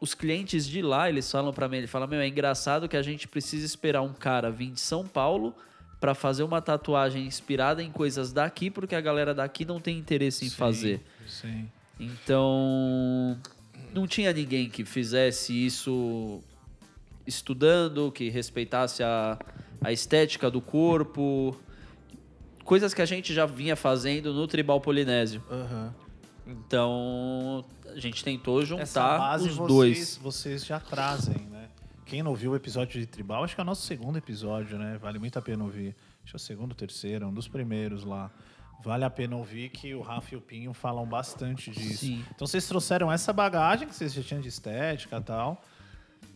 [0.00, 3.02] os clientes de lá, eles falam para mim, ele fala: "Meu, é engraçado que a
[3.02, 5.54] gente precisa esperar um cara vir de São Paulo
[6.00, 10.44] para fazer uma tatuagem inspirada em coisas daqui, porque a galera daqui não tem interesse
[10.44, 11.00] em Sim, fazer".
[11.26, 11.68] Sim.
[12.00, 13.36] Então,
[13.92, 16.42] não tinha ninguém que fizesse isso
[17.28, 19.38] estudando, que respeitasse a,
[19.80, 21.56] a estética do corpo,
[22.64, 25.42] coisas que a gente já vinha fazendo no tribal polinésio.
[25.50, 25.94] Aham.
[26.46, 30.16] Então, a gente tentou juntar os vocês, dois.
[30.16, 31.68] vocês já trazem, né?
[32.08, 34.96] quem não viu o episódio de Tribal, acho que é o nosso segundo episódio, né?
[34.96, 35.94] Vale muito a pena ouvir.
[36.24, 38.30] Acho que é o segundo, terceiro, um dos primeiros lá.
[38.82, 42.06] Vale a pena ouvir que o Rafa e o Pinho falam bastante disso.
[42.06, 42.24] Sim.
[42.34, 45.62] Então vocês trouxeram essa bagagem que vocês já tinham de estética e tal.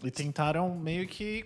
[0.03, 1.45] E tentaram meio que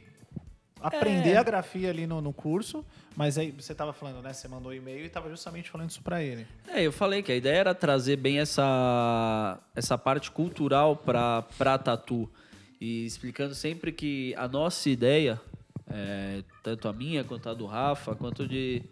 [0.81, 1.37] aprender É.
[1.39, 2.85] a grafia ali no, no curso.
[3.17, 4.33] Mas aí você tava falando, né?
[4.33, 6.47] Você mandou um e-mail e tava justamente falando isso pra ele.
[6.69, 11.79] É, eu falei que a ideia era trazer bem essa, essa parte cultural para pra
[11.79, 12.31] tatu.
[12.81, 15.41] E explicando sempre que a nossa ideia,
[15.91, 18.83] é, tanto a minha quanto a do Rafa, quanto de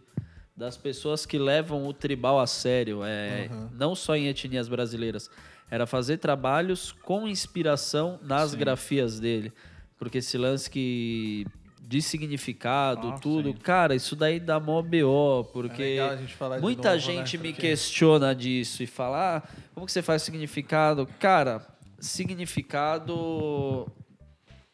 [0.57, 5.29] das pessoas que levam o tribal a sério, é, não só em etnias brasileiras,
[5.71, 9.53] era fazer trabalhos com inspiração nas grafias dele.
[9.99, 11.47] Porque esse lance que
[11.87, 13.57] de significado, Ah, tudo, sim.
[13.59, 17.43] cara, isso daí dá mó BO, porque É muita novo, gente né?
[17.43, 19.43] me Porque- questiona disso e fala, ah,
[19.75, 21.07] como que você faz significado?
[21.21, 21.67] Cara,
[21.99, 23.87] significado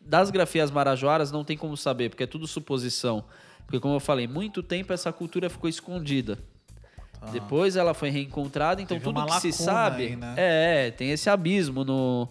[0.00, 3.24] das grafias marajoaras não tem como saber, porque é tudo suposição.
[3.66, 6.38] Porque, como eu falei, muito tempo essa cultura ficou escondida.
[7.32, 10.04] Depois ela foi reencontrada, então Teve tudo que se sabe.
[10.08, 10.34] aí, né?
[10.36, 12.28] É, é, tem esse abismo no,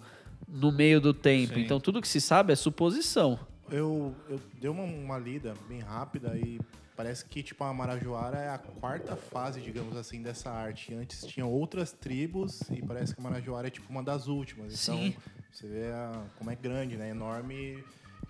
[0.48, 1.54] no meio do tempo.
[1.54, 1.62] Sim.
[1.62, 3.40] Então tudo que se sabe é suposição.
[3.70, 6.60] Eu, eu dei uma, uma lida bem rápida e
[6.96, 10.94] parece que tipo a Marajoara é a quarta fase, digamos assim, dessa arte.
[10.94, 14.74] Antes tinham outras tribos e parece que a Marajoara é tipo uma das últimas.
[14.74, 15.10] Sim.
[15.10, 15.22] Então
[15.52, 17.10] você vê a- como é grande, né?
[17.12, 17.84] Enorme.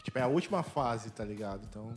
[0.03, 1.65] Tipo, é a última fase, tá ligado?
[1.69, 1.93] Então.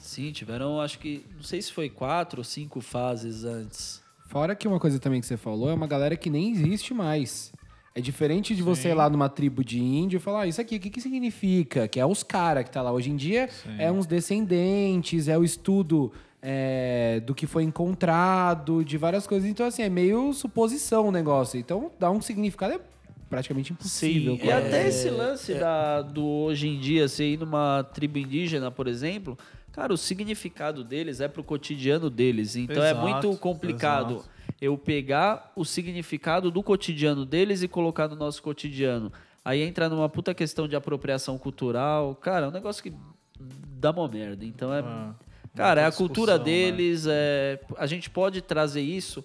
[0.00, 4.02] Sim, tiveram, acho que, não sei se foi quatro ou cinco fases antes.
[4.28, 7.52] Fora que uma coisa também que você falou é uma galera que nem existe mais.
[7.94, 10.76] É diferente de você ir lá numa tribo de índio e falar, ah, isso aqui,
[10.76, 11.86] o que, que significa?
[11.86, 12.90] Que é os caras que tá lá.
[12.90, 18.96] Hoje em dia é uns descendentes, é o estudo é, do que foi encontrado, de
[18.96, 19.48] várias coisas.
[19.48, 21.60] Então, assim, é meio suposição o negócio.
[21.60, 22.80] Então, dar um significado é
[23.28, 24.34] praticamente impossível.
[24.34, 24.66] E cara.
[24.66, 29.38] até esse lance da, do hoje em dia, você ir numa tribo indígena, por exemplo,
[29.72, 32.54] cara, o significado deles é pro cotidiano deles.
[32.54, 34.30] Então é Exato, muito complicado exato.
[34.60, 39.12] eu pegar o significado do cotidiano deles e colocar no nosso cotidiano.
[39.44, 42.14] Aí entra numa puta questão de apropriação cultural.
[42.14, 42.92] Cara, é um negócio que
[43.38, 44.44] dá uma merda.
[44.44, 44.80] Então é.
[44.80, 45.14] Ah,
[45.54, 46.44] Cara, é a cultura né?
[46.44, 47.06] deles.
[47.08, 49.24] É, a gente pode trazer isso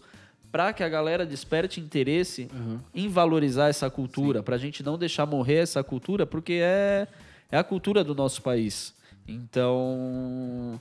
[0.51, 2.49] para que a galera desperte interesse
[2.93, 7.07] em valorizar essa cultura, para a gente não deixar morrer essa cultura, porque é,
[7.51, 8.96] é a cultura do nosso país.
[9.27, 10.79] Então,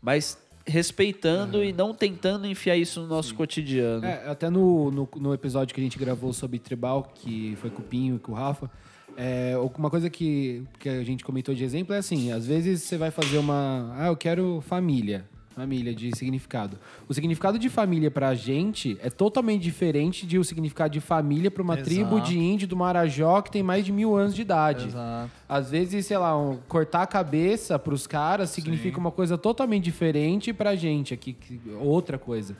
[0.00, 4.04] mas respeitando e não tentando enfiar isso no nosso cotidiano.
[4.04, 7.80] É, até no, no, no episódio que a gente gravou sobre tribal, que foi com
[7.80, 8.70] o Pinho e com o Rafa,
[9.16, 12.96] é, uma coisa que, que a gente comentou de exemplo é assim, às vezes você
[12.96, 13.92] vai fazer uma...
[13.96, 15.24] Ah, eu quero família.
[15.58, 16.78] Família de significado.
[17.08, 21.62] O significado de família pra gente é totalmente diferente de o significado de família pra
[21.62, 21.90] uma Exato.
[21.90, 24.86] tribo de índio do Marajó que tem mais de mil anos de idade.
[24.86, 25.30] Exato.
[25.48, 30.52] Às vezes, sei lá, um- cortar a cabeça pros caras significa uma coisa totalmente diferente
[30.52, 32.56] pra gente aqui, que- outra coisa.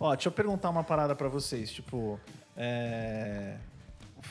[0.00, 1.70] Ó, deixa eu perguntar uma parada pra vocês.
[1.70, 2.18] Tipo,
[2.56, 3.54] é,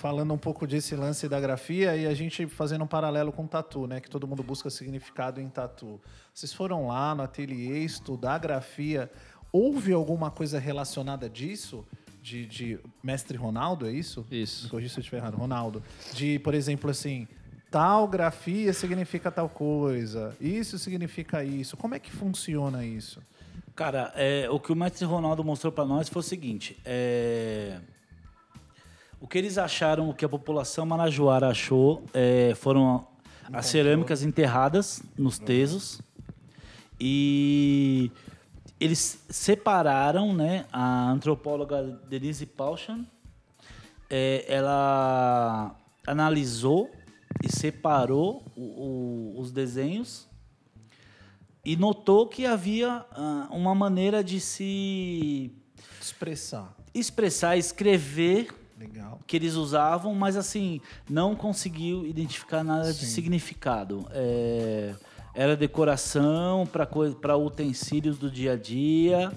[0.04, 3.88] falando um pouco desse lance da grafia e a gente fazendo um paralelo com tatu,
[3.88, 4.02] né?
[4.02, 5.98] Que todo mundo busca significado em tatu.
[6.34, 9.10] Vocês foram lá no ateliê estudar grafia.
[9.50, 11.86] Houve alguma coisa relacionada disso?
[12.22, 14.26] De, de mestre Ronaldo, é isso?
[14.30, 14.66] Isso.
[14.66, 15.38] Me corrija se eu estiver errado.
[15.38, 15.82] Ronaldo.
[16.14, 17.26] De, por exemplo, assim,
[17.72, 20.36] tal grafia significa tal coisa.
[20.42, 21.78] Isso significa isso.
[21.78, 23.22] Como é que funciona isso?
[23.74, 27.80] Cara, é, o que o mestre Ronaldo mostrou pra nós foi o seguinte: é,
[29.24, 33.08] o que eles acharam, o que a população marajoara achou, é, foram
[33.54, 36.02] as cerâmicas enterradas nos tesos
[37.00, 38.12] e
[38.80, 40.66] eles separaram, né?
[40.74, 43.06] A antropóloga Denise Pauchan,
[44.10, 45.74] é, ela
[46.06, 46.92] analisou
[47.42, 50.28] e separou o- o- os desenhos
[51.66, 55.52] e notou que havia ah, uma maneira de se
[56.02, 56.76] Expressar.
[56.94, 58.48] expressar, escrever
[58.88, 59.20] Legal.
[59.26, 63.06] que eles usavam, mas assim não conseguiu identificar nada de Sim.
[63.06, 64.08] significado.
[64.12, 64.94] É,
[65.34, 69.32] era decoração para utensílios do dia a dia.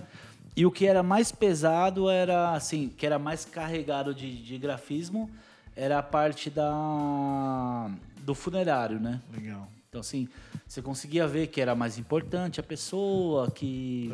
[0.54, 5.30] E o que era mais pesado era assim, que era mais carregado de, de grafismo,
[5.74, 9.20] era a parte da do funerário, né?
[9.32, 9.68] Legal.
[9.88, 10.28] Então assim,
[10.66, 14.10] você conseguia ver que era mais importante a pessoa, que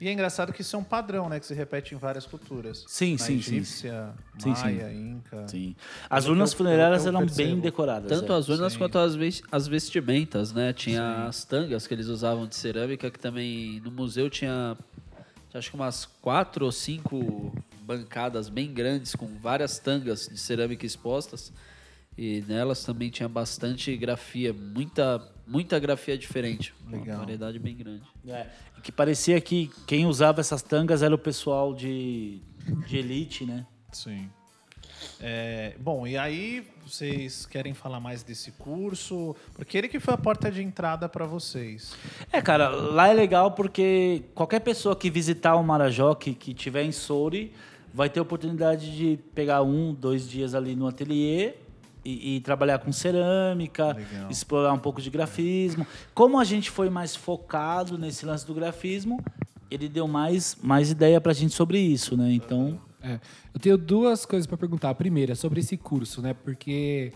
[0.00, 1.38] E é engraçado que isso é um padrão, né?
[1.38, 2.84] Que se repete em várias culturas.
[2.88, 3.56] Sim, Na sim, sim.
[3.56, 4.62] egípcia, Sim, sim.
[4.62, 5.46] maia, inca.
[5.46, 5.76] Sim.
[6.08, 7.50] As urnas funerárias eram percebo.
[7.50, 8.08] bem decoradas.
[8.08, 8.36] Tanto é.
[8.36, 8.78] as urnas sim.
[8.78, 9.14] quanto as,
[9.52, 10.72] as vestimentas, né?
[10.72, 14.74] Tinha as tangas que eles usavam de cerâmica, que também no museu tinha
[15.52, 21.52] acho que umas quatro ou cinco bancadas bem grandes com várias tangas de cerâmica expostas.
[22.22, 26.74] E nelas também tinha bastante grafia, muita, muita grafia diferente.
[26.86, 27.14] Legal.
[27.14, 28.02] Uma variedade bem grande.
[28.28, 28.46] É,
[28.76, 32.42] e que parecia que quem usava essas tangas era o pessoal de,
[32.86, 33.64] de elite, né?
[33.90, 34.28] Sim.
[35.18, 39.34] É, bom, e aí vocês querem falar mais desse curso?
[39.54, 41.96] Porque ele que foi a porta de entrada para vocês.
[42.30, 46.82] É, cara, lá é legal porque qualquer pessoa que visitar o Marajó, que, que tiver
[46.82, 47.54] em Souri,
[47.94, 51.54] vai ter a oportunidade de pegar um, dois dias ali no ateliê
[52.04, 54.30] e, e trabalhar com cerâmica, Legal.
[54.30, 55.86] explorar um pouco de grafismo.
[56.14, 59.22] Como a gente foi mais focado nesse lance do grafismo,
[59.70, 62.32] ele deu mais, mais ideia pra gente sobre isso, né?
[62.32, 63.18] Então, É,
[63.54, 64.90] eu tenho duas coisas para perguntar.
[64.90, 66.34] A primeira, é sobre esse curso, né?
[66.34, 67.12] Porque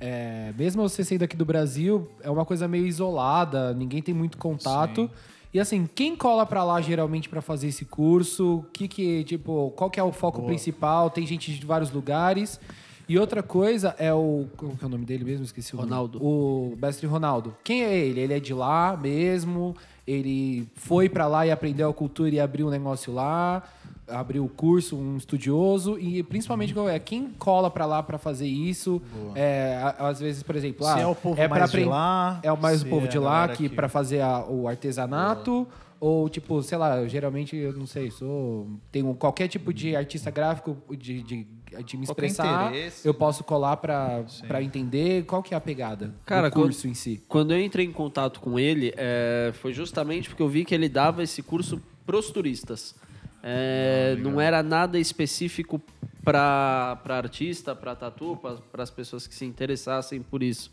[0.00, 4.38] é, mesmo você sendo aqui do Brasil, é uma coisa meio isolada, ninguém tem muito
[4.38, 5.10] contato.
[5.52, 8.64] E assim, quem cola para lá geralmente para fazer esse curso?
[8.72, 11.10] Que que, tipo, qual que é o foco principal?
[11.10, 12.60] Tem gente de vários lugares.
[13.08, 14.46] E outra coisa é o.
[14.56, 15.44] Como que é o nome dele mesmo?
[15.44, 15.88] Esqueci o nome.
[15.88, 16.18] Ronaldo.
[16.22, 17.54] O mestre Ronaldo.
[17.64, 18.20] Quem é ele?
[18.20, 19.74] Ele é de lá mesmo?
[20.06, 23.62] Ele foi para lá e aprendeu a cultura e abriu um negócio lá?
[24.06, 25.98] Abriu o curso, um estudioso?
[25.98, 29.02] E principalmente, é, quem cola para lá para fazer isso?
[29.34, 32.50] É, às vezes, por exemplo, Se ah, é o povo pra mais de lá, É
[32.52, 35.66] o mais o povo é de lá que, que- para fazer a- o artesanato.
[36.00, 38.68] Ou, tipo, sei lá, geralmente, eu não sei, sou.
[38.92, 41.46] Tenho qualquer tipo de artista gráfico de, de,
[41.84, 42.68] de me Qualquer expressar.
[42.68, 43.06] interesse.
[43.06, 47.20] Eu posso colar para entender qual que é a pegada Cara, do curso em si.
[47.28, 50.88] Quando eu entrei em contato com ele, é, foi justamente porque eu vi que ele
[50.88, 52.94] dava esse curso pros turistas.
[53.42, 55.80] É, não era nada específico
[56.22, 58.38] para artista, para tatu,
[58.70, 60.72] para as pessoas que se interessassem por isso.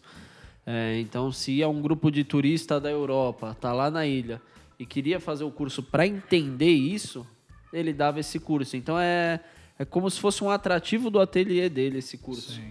[0.68, 4.42] É, então, se é um grupo de turista da Europa, tá lá na ilha
[4.80, 7.26] e queria fazer o curso para entender isso,
[7.72, 8.76] ele dava esse curso.
[8.78, 9.40] Então é,
[9.78, 12.62] é como se fosse um atrativo do ateliê dele esse curso.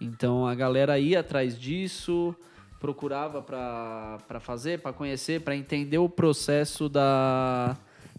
[0.00, 2.34] Então a galera ia atrás disso,
[2.80, 7.76] procurava para fazer, para conhecer, para entender o processo da,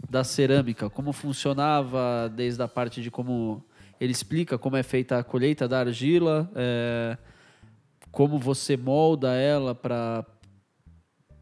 [0.09, 3.63] da cerâmica, como funcionava, desde a parte de como
[3.99, 7.17] ele explica como é feita a colheita da argila, é,
[8.11, 10.26] como você molda ela para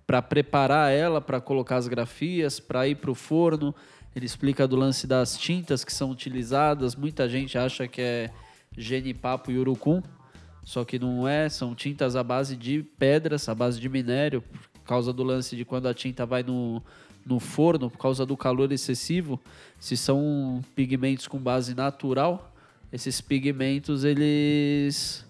[0.06, 3.74] para preparar ela para colocar as grafias, para ir para o forno.
[4.16, 6.96] Ele explica do lance das tintas que são utilizadas.
[6.96, 8.30] Muita gente acha que é
[8.78, 10.02] genipapo e urucum,
[10.64, 11.50] só que não é.
[11.50, 14.44] São tintas à base de pedras, à base de minério,
[14.74, 16.82] por causa do lance de quando a tinta vai no,
[17.26, 19.40] no forno, por causa do calor excessivo.
[19.80, 22.54] Se são pigmentos com base natural,
[22.92, 25.26] esses pigmentos eles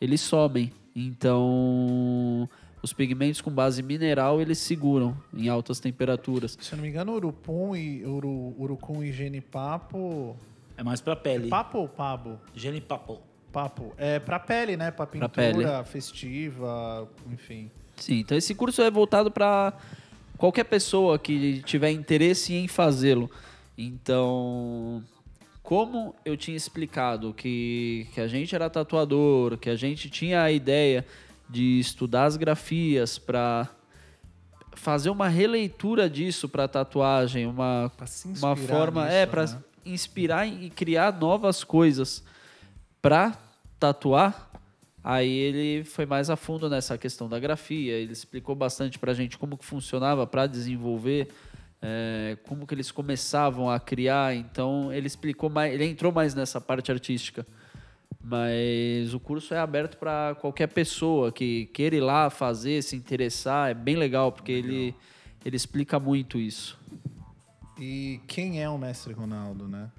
[0.00, 0.72] eles somem.
[0.94, 2.48] Então,
[2.82, 6.58] os pigmentos com base mineral, eles seguram em altas temperaturas.
[6.60, 10.36] Se eu não me engano, urupum e uru, urucum e genipapo.
[10.76, 11.48] é mais pra pele.
[11.48, 12.38] Papo ou pabo?
[12.54, 13.20] Genipapo.
[13.52, 13.94] Papo.
[13.96, 14.90] É pra pele, né?
[14.90, 15.84] Pra pintura pele.
[15.84, 17.70] festiva, enfim.
[17.96, 19.74] Sim, então esse curso é voltado para
[20.36, 23.30] qualquer pessoa que tiver interesse em fazê-lo.
[23.78, 25.04] Então,
[25.62, 30.50] como eu tinha explicado que, que a gente era tatuador, que a gente tinha a
[30.50, 31.06] ideia
[31.52, 33.68] de estudar as grafias para
[34.74, 37.92] fazer uma releitura disso para tatuagem, uma,
[38.38, 39.58] uma forma nisso, é para né?
[39.84, 42.24] inspirar e criar novas coisas
[43.02, 43.36] para
[43.78, 44.50] tatuar.
[45.04, 49.36] Aí ele foi mais a fundo nessa questão da grafia, ele explicou bastante pra gente
[49.36, 51.28] como que funcionava para desenvolver,
[51.82, 54.34] é, como que eles começavam a criar.
[54.34, 57.46] Então ele explicou mais, ele entrou mais nessa parte artística.
[58.24, 63.70] Mas o curso é aberto para qualquer pessoa que queira ir lá fazer, se interessar,
[63.70, 64.94] é bem legal porque ele
[65.44, 66.78] ele explica muito isso.
[67.78, 69.90] E quem é o mestre Ronaldo, né?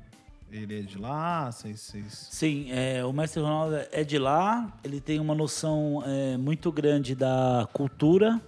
[0.49, 1.51] Ele é de lá?
[1.51, 1.81] Vocês.
[1.81, 6.71] vocês- Sim, é, o mestre Ronaldo é de lá, ele tem uma noção é, muito
[6.71, 8.39] grande da cultura,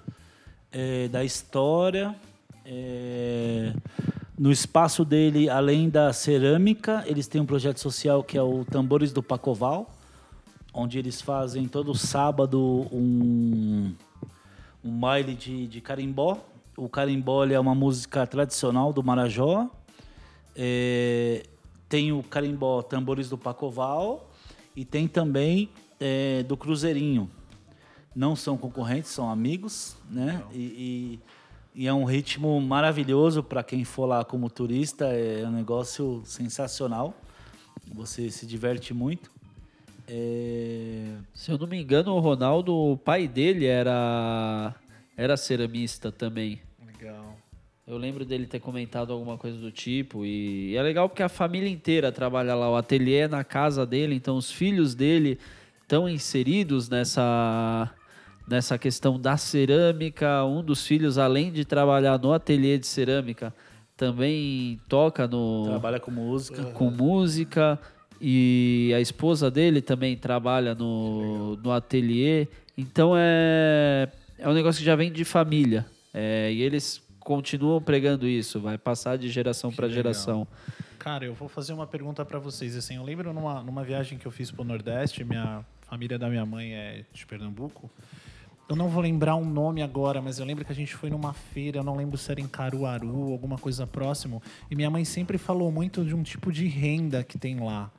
[0.71, 2.15] é, da história.
[2.65, 3.73] é,
[4.37, 9.13] no espaço dele, além da cerâmica, eles têm um projeto social que é o Tambores
[9.13, 9.89] do Pacoval,
[10.73, 13.93] onde eles fazem todo sábado um,
[14.83, 16.37] um baile de, de carimbó.
[16.75, 19.69] O carimbó é uma música tradicional do Marajó.
[20.53, 21.43] É,
[21.87, 24.29] tem o carimbó Tambores do Pacoval
[24.75, 27.31] e tem também é, do Cruzeirinho.
[28.13, 30.43] Não são concorrentes, são amigos, né?
[30.51, 31.19] E, e-
[31.75, 35.05] e é um ritmo maravilhoso para quem for lá como turista.
[35.07, 37.13] É um negócio sensacional.
[37.93, 39.29] Você se diverte muito.
[40.07, 44.73] É, Se eu não me engano, o Ronaldo, o pai dele era
[45.17, 46.61] era ceramista também.
[46.85, 47.37] Legal.
[47.85, 50.25] Eu lembro dele ter comentado alguma coisa do tipo.
[50.25, 52.69] E, é legal porque a família inteira trabalha lá.
[52.69, 55.37] O ateliê é na casa dele, então os filhos dele
[55.87, 57.93] tão inseridos nessa
[58.47, 60.43] nessa questão da cerâmica.
[60.45, 63.53] Um dos filhos, além de trabalhar no ateliê de cerâmica,
[63.97, 66.63] também toca no Trabalha com música.
[66.65, 67.79] com música
[68.19, 72.47] e a esposa dele também trabalha no, no ateliê.
[72.77, 75.85] Então é, é um negócio que já vem de família.
[76.13, 80.47] É, e eles continuam pregando isso, vai passar de geração para geração.
[80.99, 82.75] Cara, eu vou fazer uma pergunta pra vocês.
[82.75, 86.45] Assim, eu lembro numa, numa viagem que eu fiz pro Nordeste, minha família da minha
[86.45, 87.89] mãe é de Pernambuco.
[88.67, 91.33] Eu não vou lembrar um nome agora, mas eu lembro que a gente foi numa
[91.33, 94.41] feira, eu não lembro se era em Caruaru, alguma coisa próximo.
[94.71, 97.91] E minha mãe sempre falou muito de um tipo de renda que tem lá.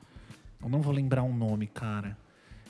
[0.61, 2.17] Eu não vou lembrar um nome, cara.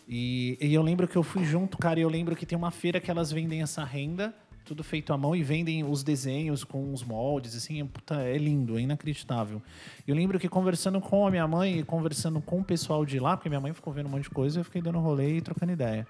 [0.08, 2.70] E, e eu lembro que eu fui junto, cara, e eu lembro que tem uma
[2.70, 4.32] feira que elas vendem essa renda,
[4.64, 8.38] tudo feito à mão, e vendem os desenhos com os moldes, assim, é, puta, é
[8.38, 9.60] lindo, é inacreditável.
[10.08, 13.36] Eu lembro que conversando com a minha mãe e conversando com o pessoal de lá,
[13.36, 15.72] porque minha mãe ficou vendo um monte de coisa, eu fiquei dando rolê e trocando
[15.72, 16.06] ideia.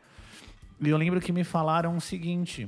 [0.80, 2.68] E eu lembro que me falaram o seguinte,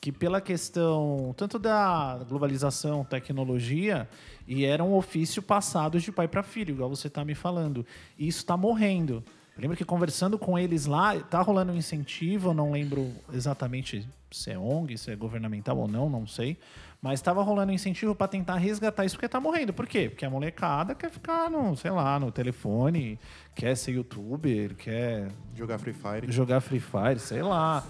[0.00, 4.08] que pela questão tanto da globalização, tecnologia,
[4.46, 7.84] e era um ofício passado de pai para filho, igual você tá me falando.
[8.18, 9.22] E isso tá morrendo.
[9.56, 14.08] Eu lembro que conversando com eles lá, tá rolando um incentivo, eu não lembro exatamente
[14.30, 16.56] se é ONG, se é governamental ou não, não sei.
[17.02, 19.72] Mas estava rolando incentivo para tentar resgatar isso porque tá morrendo.
[19.72, 20.10] Por quê?
[20.10, 23.18] Porque a molecada quer ficar no, sei lá, no telefone,
[23.54, 26.30] quer ser youtuber, quer Jogar Free Fire.
[26.30, 27.82] jogar Free Fire, sei lá.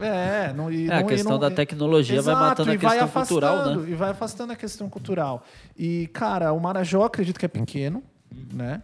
[0.00, 2.76] É, não, e É, a não- e questão não- da tecnologia vai Exato, matando a
[2.76, 3.90] vai questão cultural, né?
[3.90, 5.44] E vai afastando a questão cultural.
[5.76, 8.02] E, cara, o Marajó acredito que é pequeno,
[8.52, 8.82] né?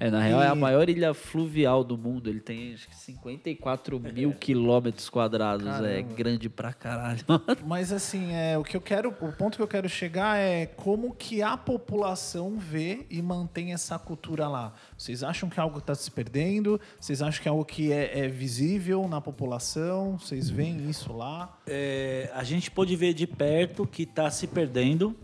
[0.00, 2.30] É, na real, é a E- maior ilha fluvial do mundo.
[2.30, 5.66] Ele tem acho que 54 mil quilômetros quadrados.
[5.84, 7.24] É grande pra caralho.
[7.66, 11.14] Mas assim, é, o que eu quero, o ponto que eu quero chegar é como
[11.14, 14.72] que a população vê e mantém essa cultura lá.
[14.96, 16.80] Vocês acham que é algo está se perdendo?
[17.00, 20.16] Vocês acham que é algo que é, é visível na população?
[20.18, 21.58] Vocês veem isso lá?
[21.66, 25.16] É, a gente pôde ver de perto que está se perdendo.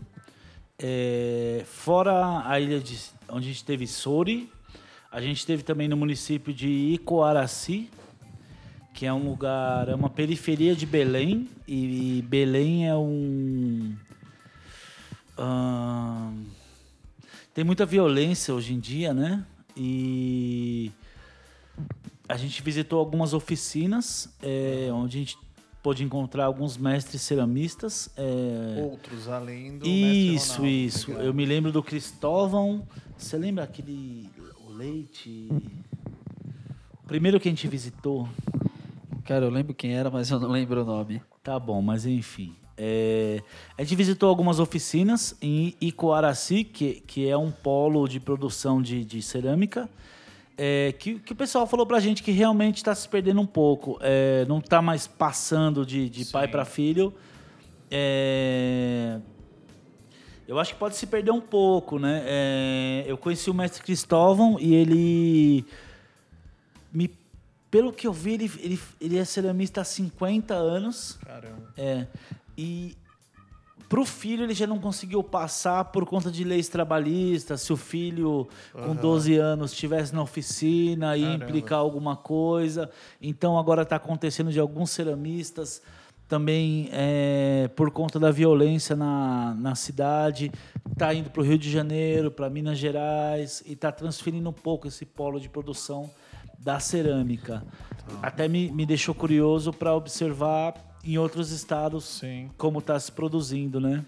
[0.77, 2.99] É, fora a ilha de,
[3.29, 4.51] onde a gente teve Sori,
[5.15, 7.89] a gente teve também no município de Icoaraci,
[8.93, 13.95] que é um lugar, é uma periferia de Belém, e Belém é um.
[17.53, 19.45] tem muita violência hoje em dia, né?
[19.77, 20.91] E
[22.27, 25.37] a gente visitou algumas oficinas, é, onde a gente
[25.81, 28.09] pôde encontrar alguns mestres ceramistas.
[28.17, 31.11] é, Outros além do isso, isso.
[31.11, 31.25] Legal.
[31.25, 32.85] Eu me lembro do Cristóvão.
[33.17, 34.29] Você lembra aquele.
[34.75, 35.47] Leite?
[37.01, 38.27] O primeiro que a gente visitou.
[39.23, 41.21] Cara, eu lembro quem era, mas eu não lembro o nome.
[41.41, 42.53] Tá bom, mas enfim.
[42.77, 43.41] É,
[43.77, 49.05] a gente visitou algumas oficinas em Icoaraci, que, que é um polo de produção de,
[49.05, 49.89] de cerâmica,
[50.57, 53.97] é, que, que o pessoal falou pra gente que realmente está se perdendo um pouco.
[54.01, 57.13] É, não tá mais passando de, de pai para filho.
[57.89, 59.21] É,
[60.47, 62.21] eu acho que pode se perder um pouco, né?
[62.25, 65.65] É, eu conheci o mestre Cristóvão e ele
[66.93, 67.09] me
[67.71, 71.19] pelo que eu vi, ele, ele, ele é ceramista há 50 anos.
[71.25, 71.73] Caramba.
[71.75, 72.07] É.
[72.57, 72.95] E
[73.89, 77.61] pro filho ele já não conseguiu passar por conta de leis trabalhistas.
[77.61, 81.45] Se o filho com 12 anos estivesse na oficina Caramba.
[81.45, 82.89] implicar alguma coisa.
[83.21, 85.81] Então agora está acontecendo de alguns ceramistas
[86.27, 90.51] também é, por conta da violência na, na cidade,
[90.91, 94.87] está indo para o Rio de Janeiro, para Minas Gerais e está transferindo um pouco
[94.87, 96.09] esse polo de produção
[96.57, 97.63] da cerâmica.
[98.21, 100.73] Até me, me deixou curioso para observar
[101.03, 104.03] em outros estados Sim, como está se produzindo, né?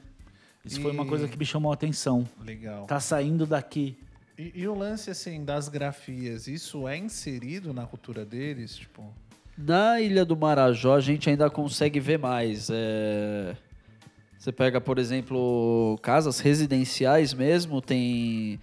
[0.65, 2.27] Isso foi uma E- coisa que me chamou a atenção.
[2.43, 2.85] legal.
[2.87, 3.97] Tá saindo daqui.
[4.37, 8.75] E, e o lance, assim, das grafias, isso é inserido na cultura deles?
[8.75, 9.13] Tipo,
[9.57, 12.69] Na Ilha do Marajó, a gente ainda consegue ver mais.
[12.71, 13.55] é,
[14.37, 18.59] Você pega, por exemplo, casas residenciais mesmo, tem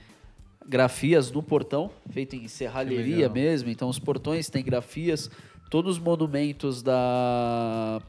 [0.66, 3.68] grafias no portão, feito em serralheria mesmo.
[3.70, 5.30] Então, os portões têm grafias.
[5.68, 8.00] Todos os monumentos da...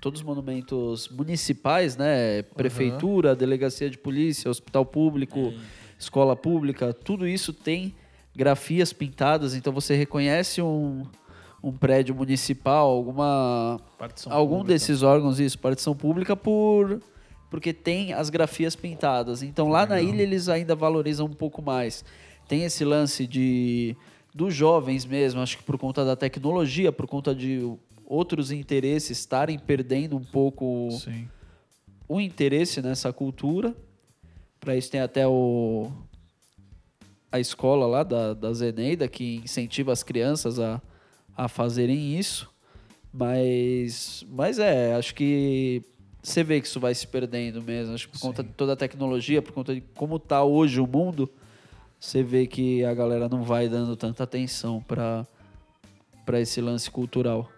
[0.00, 2.42] Todos os monumentos municipais, né?
[2.42, 5.52] Prefeitura, delegacia de polícia, hospital público,
[5.98, 7.92] escola pública, tudo isso tem
[8.36, 9.56] grafias pintadas.
[9.56, 11.04] Então, você reconhece um,
[11.62, 14.74] um prédio municipal, alguma partição algum pública.
[14.74, 17.00] desses órgãos isso, partição pública por
[17.50, 19.42] porque tem as grafias pintadas.
[19.42, 22.04] Então lá na ilha eles ainda valorizam um pouco mais.
[22.46, 23.96] Tem esse lance de
[24.34, 27.60] dos jovens mesmo, acho que por conta da tecnologia, por conta de
[28.04, 31.28] outros interesses estarem perdendo um pouco Sim.
[32.08, 33.74] o interesse nessa cultura.
[34.60, 35.90] Para isso tem até o
[37.30, 40.80] a escola lá da, da Zeneida, que incentiva as crianças a,
[41.38, 42.52] a fazerem isso.
[43.12, 45.82] Mas, mas é, acho que
[46.20, 47.94] você vê que isso vai se perdendo mesmo.
[47.94, 50.86] Acho que por conta de toda a tecnologia, por conta de como tá hoje o
[50.86, 51.30] mundo,
[51.98, 55.24] você vê que a galera não vai dando tanta atenção para
[56.26, 57.50] para esse lance cultural.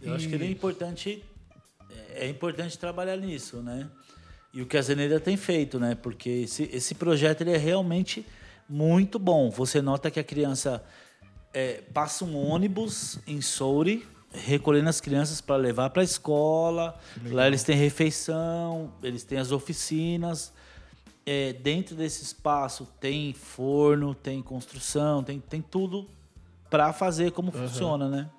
[0.00, 1.24] Eu acho que ele é importante,
[2.14, 3.90] é importante trabalhar nisso, né?
[4.54, 5.96] E o que a Zeneida tem feito, né?
[5.96, 8.24] Porque esse, esse projeto ele é realmente
[8.68, 9.50] muito bom.
[9.50, 10.84] Você nota que a criança
[11.52, 16.98] é, passa um ônibus em Souri, recolhendo as crianças para levar para a escola.
[17.26, 20.52] Lá eles têm refeição, eles têm as oficinas.
[21.24, 26.08] É, dentro desse espaço tem forno, tem construção, tem, tem tudo
[26.70, 28.30] para fazer como funciona, né?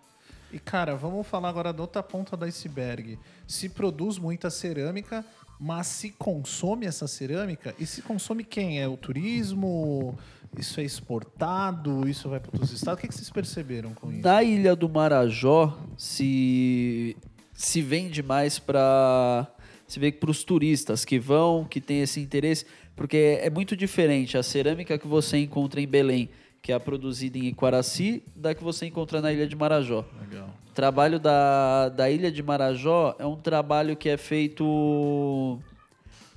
[0.51, 3.19] E, cara, vamos falar agora da outra ponta do iceberg.
[3.47, 5.23] Se produz muita cerâmica,
[5.59, 8.81] mas se consome essa cerâmica, e se consome quem?
[8.81, 10.17] É o turismo?
[10.57, 12.07] Isso é exportado?
[12.07, 12.97] Isso vai para outros estados?
[12.97, 14.21] O que, que vocês perceberam com isso?
[14.21, 17.15] Da ilha do Marajó se
[17.53, 19.45] se vende mais para
[19.85, 24.37] se vê para os turistas que vão, que tem esse interesse, porque é muito diferente
[24.37, 26.29] a cerâmica que você encontra em Belém,
[26.61, 30.05] que é produzida em Iquaraci, da que você encontra na ilha de Marajó.
[30.21, 30.55] Legal.
[30.79, 35.59] O trabalho da, da ilha de Marajó é um trabalho que é feito.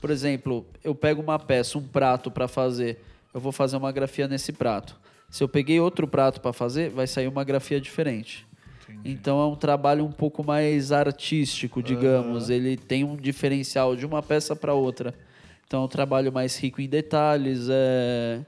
[0.00, 2.98] Por exemplo, eu pego uma peça, um prato para fazer,
[3.32, 4.98] eu vou fazer uma grafia nesse prato.
[5.30, 8.44] Se eu peguei outro prato para fazer, vai sair uma grafia diferente.
[9.04, 12.50] Então é um trabalho um pouco mais artístico, digamos.
[12.50, 15.14] Ele tem um diferencial de uma peça para outra.
[15.68, 17.68] Então é um trabalho mais rico em detalhes.
[17.70, 18.40] É...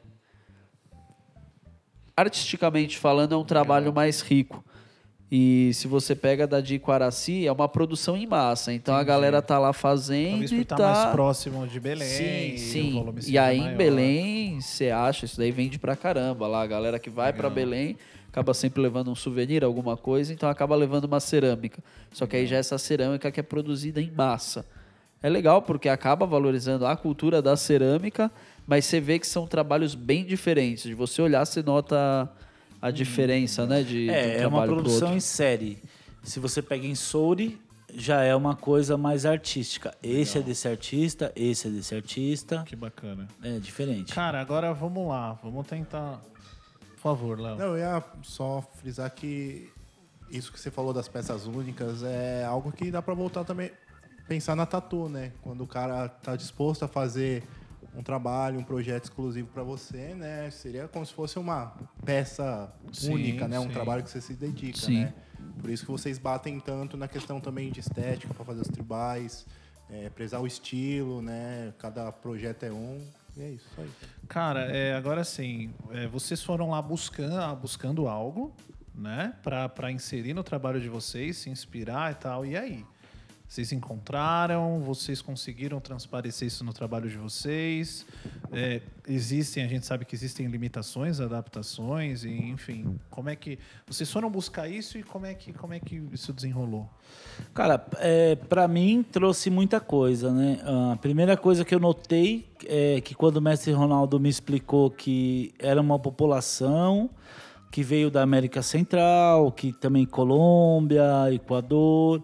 [2.17, 4.65] Artisticamente falando, é um trabalho mais rico.
[5.37, 8.73] E se você pega da de Iquaraci, é uma produção em massa.
[8.73, 10.93] Então a galera tá lá fazendo Talvez por e estar tá...
[10.93, 12.07] mais próximo de Belém.
[12.07, 13.13] Sim, e sim.
[13.17, 13.77] E seja aí em maior.
[13.77, 16.63] Belém, você acha, isso daí vende pra caramba lá.
[16.63, 17.97] A galera que vai pra Belém
[18.29, 21.83] acaba sempre levando um souvenir, alguma coisa, então acaba levando uma cerâmica.
[22.13, 24.65] Só que aí já é essa cerâmica que é produzida em massa.
[25.21, 28.31] É legal porque acaba valorizando a cultura da cerâmica,
[28.65, 30.85] mas você vê que são trabalhos bem diferentes.
[30.85, 32.31] De você olhar, você nota
[32.85, 33.83] a diferença, né?
[33.83, 35.83] De, de um É, é uma produção em série.
[36.23, 37.59] Se você pega em Souri,
[37.95, 39.97] já é uma coisa mais artística.
[40.03, 42.63] Esse é desse artista, esse é desse artista.
[42.67, 43.27] Que bacana.
[43.43, 44.13] É diferente.
[44.13, 45.33] Cara, agora vamos lá.
[45.43, 46.21] Vamos tentar.
[46.93, 47.57] Por favor, Léo.
[47.57, 49.71] Não, eu ia só frisar que
[50.31, 53.71] isso que você falou das peças únicas é algo que dá pra voltar também
[54.29, 55.33] pensar na tatu, né?
[55.41, 57.43] Quando o cara tá disposto a fazer
[57.97, 60.51] um trabalho, um projeto exclusivo pra você, né?
[60.51, 61.75] Seria como se fosse uma
[62.05, 63.59] peça Sim, única, né?
[63.59, 63.69] Um sim.
[63.71, 65.05] trabalho que você se dedica, Sim.
[65.05, 65.15] né?
[65.61, 69.47] Por isso que vocês batem tanto na questão também de estética pra fazer os tribais,
[69.89, 71.73] é, prezar o estilo, né?
[71.79, 73.01] Cada projeto é um.
[73.37, 73.69] E é isso.
[74.29, 78.55] Cara, é, agora sim, é, vocês foram lá buscando, buscando algo,
[78.95, 79.35] né?
[79.75, 82.45] Pra inserir no trabalho de vocês, se inspirar e tal.
[82.45, 82.85] E aí?
[83.47, 84.81] Vocês encontraram?
[84.81, 88.05] Vocês conseguiram transparecer isso no trabalho de vocês?
[88.51, 92.99] É, existem, a gente sabe que existem limitações, adaptações, e enfim.
[93.11, 93.59] Como é que.
[93.87, 96.89] Vocês foram buscar isso e como é que, como é que isso desenrolou?
[97.53, 100.59] Cara, é, para mim trouxe muita coisa, né?
[100.93, 105.55] A primeira coisa que eu notei é que quando o mestre Ronaldo me explicou que
[105.59, 107.11] era uma população
[107.71, 112.23] que veio da América Central, que também Colômbia, Equador,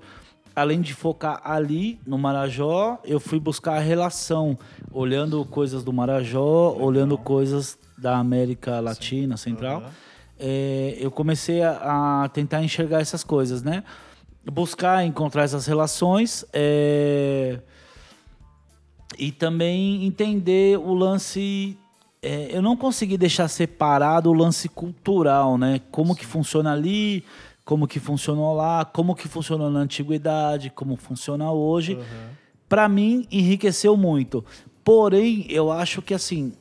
[0.61, 4.59] além de focar ali no Marajó, eu fui buscar a relação,
[4.93, 9.83] olhando coisas do Marajó, olhando coisas da América Latina, Central.
[10.39, 13.85] É, eu comecei a, a tentar enxergar essas coisas, né?
[14.45, 17.61] Buscar encontrar essas relações é,
[19.19, 21.77] e também entender o lance.
[22.23, 25.81] é, eu não consegui deixar separado o lance cultural, né?
[25.91, 27.25] Como que funciona ali,
[27.71, 31.97] como que funcionou lá, como que funcionou na antiguidade, como funciona hoje.
[32.69, 34.45] Para mim, enriqueceu muito.
[34.83, 36.53] Porém, eu acho que assim,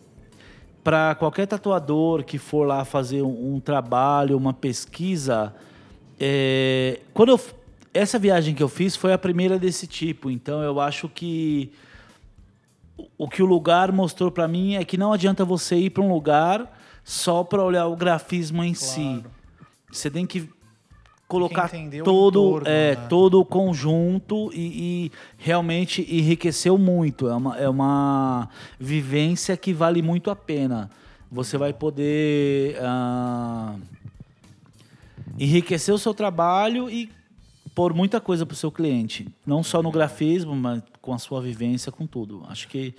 [0.84, 5.52] para qualquer tatuador que for lá fazer um, um trabalho, uma pesquisa,
[6.20, 7.42] é, quando eu,
[7.92, 11.72] essa viagem que eu fiz foi a primeira desse tipo, então eu acho que
[13.18, 16.14] o- que o lugar mostrou para mim é que não adianta você ir para um
[16.14, 16.72] lugar
[17.04, 19.24] só para olhar o grafismo em si.
[19.92, 20.48] Você tem que
[21.30, 23.06] colocar entender o todo, entorno, é, né?
[23.08, 27.30] todo o conjunto e, e realmente enriqueceu muito.
[27.30, 28.50] É uma, é uma
[28.80, 30.90] vivência que vale muito a pena.
[31.32, 33.76] Você vai poder ah,
[35.38, 37.12] enriquecer o seu trabalho e
[37.76, 39.28] pôr muita coisa para o seu cliente.
[39.46, 42.44] Não só no grafismo, mas com a sua vivência, com tudo.
[42.50, 42.96] Acho que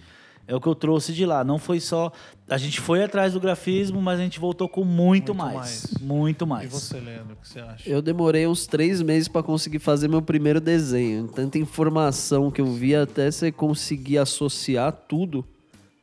[0.51, 1.45] É o que eu trouxe de lá.
[1.45, 2.11] Não foi só.
[2.49, 5.55] A gente foi atrás do grafismo, mas a gente voltou com muito, Muito mais.
[5.55, 5.87] mais.
[6.03, 6.73] Muito E mais.
[6.73, 7.89] você, Leandro, o que você acha?
[7.89, 11.29] Eu demorei uns três meses pra conseguir fazer meu primeiro desenho.
[11.29, 15.45] Tanta informação que eu vi até você conseguir associar tudo.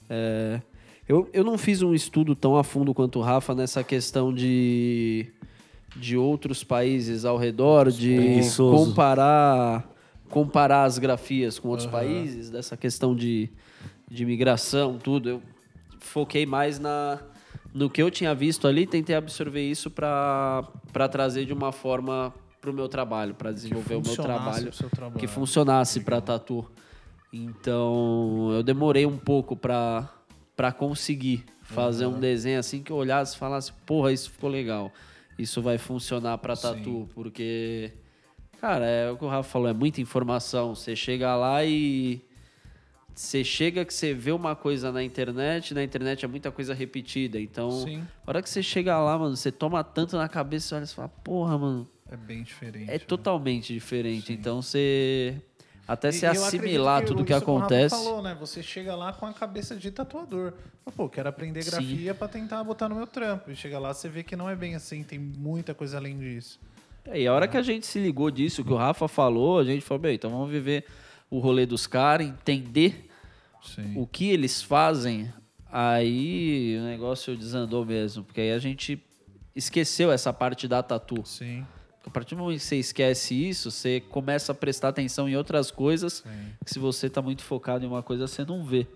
[0.09, 0.61] É,
[1.09, 5.25] Eu, eu não fiz um estudo tão a fundo quanto o Rafa nessa questão de,
[5.95, 9.89] de outros países ao redor, de comparar,
[10.29, 13.49] comparar as grafias com outros países, dessa questão de,
[14.09, 15.29] de migração, tudo.
[15.29, 15.41] Eu
[15.99, 17.19] foquei mais na,
[17.73, 20.63] no que eu tinha visto ali, tentei absorver isso para
[21.11, 25.19] trazer de uma forma para o meu trabalho, para desenvolver o meu trabalho, trabalho.
[25.19, 26.65] que funcionasse para tatu.
[27.31, 30.09] Então, eu demorei um pouco para
[30.55, 34.91] para conseguir fazer um desenho assim que eu olhasse e falasse, porra, isso ficou legal.
[35.37, 37.93] Isso vai funcionar para tatu, porque
[38.59, 40.75] cara, é o que o Rafa falou, é muita informação.
[40.75, 42.21] Você chega lá e
[43.13, 47.39] você chega que você vê uma coisa na internet, na internet é muita coisa repetida.
[47.39, 48.05] Então, Sim.
[48.25, 50.87] a hora que você chega lá, mano, você toma tanto na cabeça, você olha e
[50.87, 52.89] fala, porra, mano, É bem diferente.
[52.89, 52.99] é né?
[52.99, 54.31] totalmente diferente.
[54.33, 55.41] Então você.
[55.87, 57.95] Até se assimilar acredito tudo que isso o Rafa acontece.
[57.95, 58.35] falou, né?
[58.41, 60.51] Você chega lá com a cabeça de tatuador.
[60.97, 61.71] Pô, quero aprender Sim.
[61.71, 63.49] grafia pra tentar botar no meu trampo.
[63.49, 66.59] E chega lá, você vê que não é bem assim, tem muita coisa além disso.
[67.07, 69.63] É, e a hora que a gente se ligou disso, que o Rafa falou, a
[69.63, 70.85] gente falou, bem, então vamos viver
[71.29, 73.09] o rolê dos caras, entender
[73.63, 73.93] Sim.
[73.95, 75.31] o que eles fazem,
[75.71, 78.23] aí o negócio desandou mesmo.
[78.23, 79.01] Porque aí a gente
[79.55, 81.21] esqueceu essa parte da tatu.
[81.25, 81.65] Sim.
[82.05, 85.69] A partir do momento que você esquece isso, você começa a prestar atenção em outras
[85.71, 86.23] coisas
[86.63, 88.87] que se você tá muito focado em uma coisa, você não vê.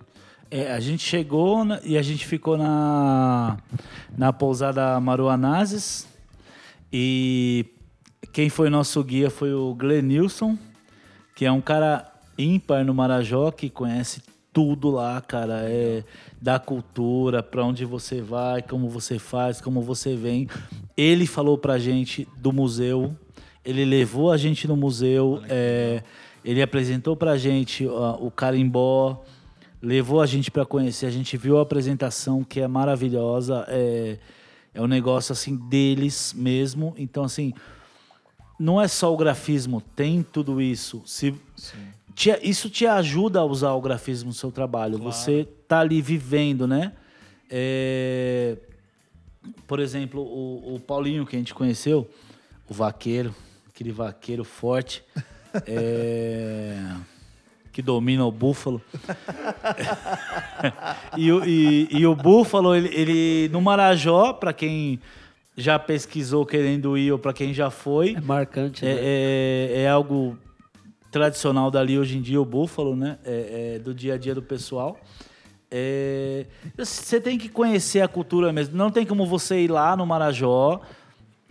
[0.49, 3.57] É, a gente chegou na- e a gente ficou na,
[4.17, 6.07] na pousada Maruanazes.
[6.91, 7.65] E
[8.31, 10.57] quem foi nosso guia foi o Glenilson,
[11.35, 14.21] que é um cara ímpar no Marajó, que conhece
[14.53, 15.61] tudo lá, cara.
[15.63, 16.03] É
[16.41, 20.49] da cultura, pra onde você vai, como você faz, como você vem.
[20.97, 23.15] Ele falou pra gente do museu,
[23.63, 26.01] ele levou a gente no museu, é,
[26.43, 29.23] ele apresentou pra gente ó, o carimbó,
[29.79, 34.17] levou a gente para conhecer, a gente viu a apresentação que é maravilhosa, é,
[34.73, 36.95] é um negócio assim deles mesmo.
[36.97, 37.53] Então assim,
[38.61, 41.01] não é só o grafismo, tem tudo isso.
[41.05, 41.33] Se
[42.15, 44.97] te- isso te ajuda a usar o grafismo no seu trabalho.
[44.99, 46.93] Você tá ali vivendo, né?
[47.49, 48.57] É,
[49.67, 52.07] por exemplo, o, o Paulinho que a gente conheceu,
[52.69, 53.33] o vaqueiro,
[53.73, 55.03] aquele vaqueiro forte,
[55.65, 56.77] é,
[57.71, 58.81] que domina o búfalo.
[61.17, 64.99] e, o- e- e o búfalo, ele, ele no Marajó, para quem
[65.61, 68.91] já pesquisou querendo ir ou para quem já foi, É marcante, né?
[68.91, 70.37] é, é, é algo
[71.11, 73.17] tradicional dali hoje em dia, o búfalo, né?
[73.23, 74.99] É, é do dia a dia do pessoal.
[75.69, 76.45] É,
[76.77, 78.75] você tem que conhecer a cultura mesmo.
[78.75, 80.81] Não tem como você ir lá no Marajó,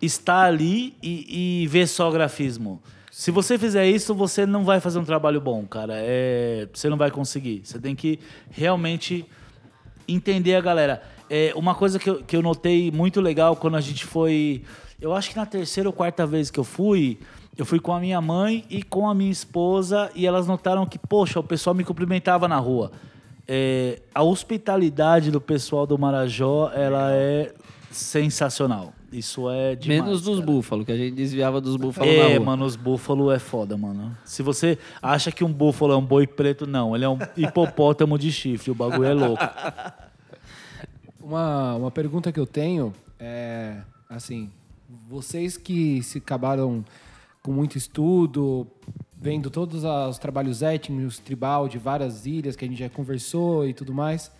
[0.00, 2.82] estar ali e, e ver só grafismo.
[3.10, 5.94] Se você fizer isso, você não vai fazer um trabalho bom, cara.
[5.96, 7.62] É, você não vai conseguir.
[7.64, 8.18] Você tem que
[8.50, 9.24] realmente
[10.06, 11.02] entender a galera.
[11.30, 14.62] É, uma coisa que eu, que eu notei muito legal quando a gente foi.
[15.00, 17.18] Eu acho que na terceira ou quarta vez que eu fui,
[17.56, 20.98] eu fui com a minha mãe e com a minha esposa, e elas notaram que,
[20.98, 22.90] poxa, o pessoal me cumprimentava na rua.
[23.46, 27.52] É, a hospitalidade do pessoal do Marajó, ela é
[27.90, 28.92] sensacional.
[29.12, 30.02] Isso é demais.
[30.02, 32.46] Menos dos búfalos, que a gente desviava dos búfalos na É, rua.
[32.46, 34.16] mano, os búfalos é foda, mano.
[34.24, 36.94] Se você acha que um búfalo é um boi preto, não.
[36.94, 38.70] Ele é um hipopótamo de chifre.
[38.70, 39.42] O bagulho é louco.
[41.30, 43.76] Uma, uma pergunta que eu tenho é,
[44.08, 44.50] assim,
[45.08, 46.84] vocês que se acabaram
[47.40, 48.66] com muito estudo,
[49.16, 53.72] vendo todos os trabalhos étnicos, tribal de várias ilhas que a gente já conversou e
[53.72, 54.32] tudo mais,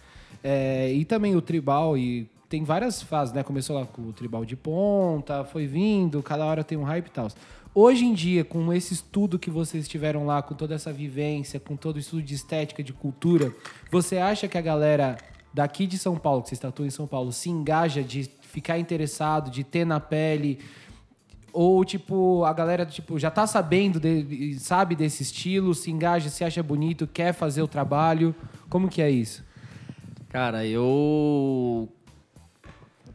[0.43, 3.45] é, e também o tribal, e tem várias fases, né?
[3.45, 7.11] Começou lá com o tribal de ponta, foi vindo, cada hora tem um hype e
[7.11, 7.29] tal.
[7.73, 11.77] Hoje em dia, com esse estudo que vocês tiveram lá, com toda essa vivência, com
[11.77, 13.55] todo o estudo de estética, de cultura,
[13.93, 15.17] você acha que a galera
[15.53, 19.51] daqui de São Paulo, que vocês tatuam em São Paulo, se engaja de ficar interessado,
[19.51, 20.59] de ter na pele?
[21.53, 26.45] Ou, tipo, a galera tipo, já tá sabendo, de- sabe desse estilo, se engaja, se
[26.45, 28.35] acha bonito, quer fazer o trabalho?
[28.69, 29.43] Como que é isso?
[30.29, 31.89] Cara, eu.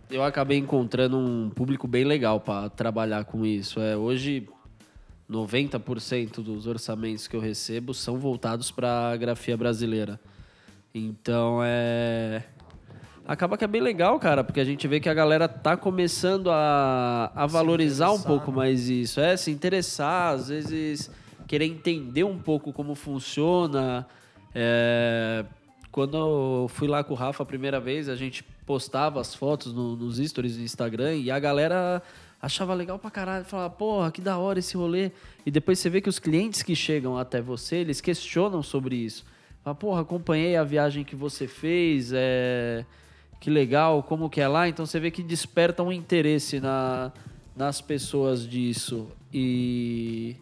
[0.09, 3.79] Eu acabei encontrando um público bem legal para trabalhar com isso.
[3.79, 4.47] É, hoje,
[5.29, 10.19] 90% dos orçamentos que eu recebo são voltados para grafia brasileira.
[10.97, 12.41] Então, é.
[13.27, 16.49] Acaba que é bem legal, cara, porque a gente vê que a galera tá começando
[16.49, 19.19] a, a valorizar um pouco mais isso.
[19.19, 21.11] É, se interessar, às vezes
[21.47, 24.07] querer entender um pouco como funciona.
[24.53, 25.43] É,
[25.91, 29.73] quando eu fui lá com o Rafa a primeira vez, a gente postava as fotos
[29.73, 32.01] no- nos stories do Instagram e a galera
[32.41, 33.43] achava legal pra caralho.
[33.43, 35.11] Falava, porra, que da hora esse rolê.
[35.45, 39.25] E depois você vê que os clientes que chegam até você, eles questionam sobre isso.
[39.65, 42.85] Fala, porra, acompanhei a viagem que você fez, é...
[43.39, 44.69] que legal, como que é lá.
[44.69, 47.11] Então você vê que desperta um interesse na,
[47.55, 49.07] nas pessoas disso.
[49.33, 50.35] E...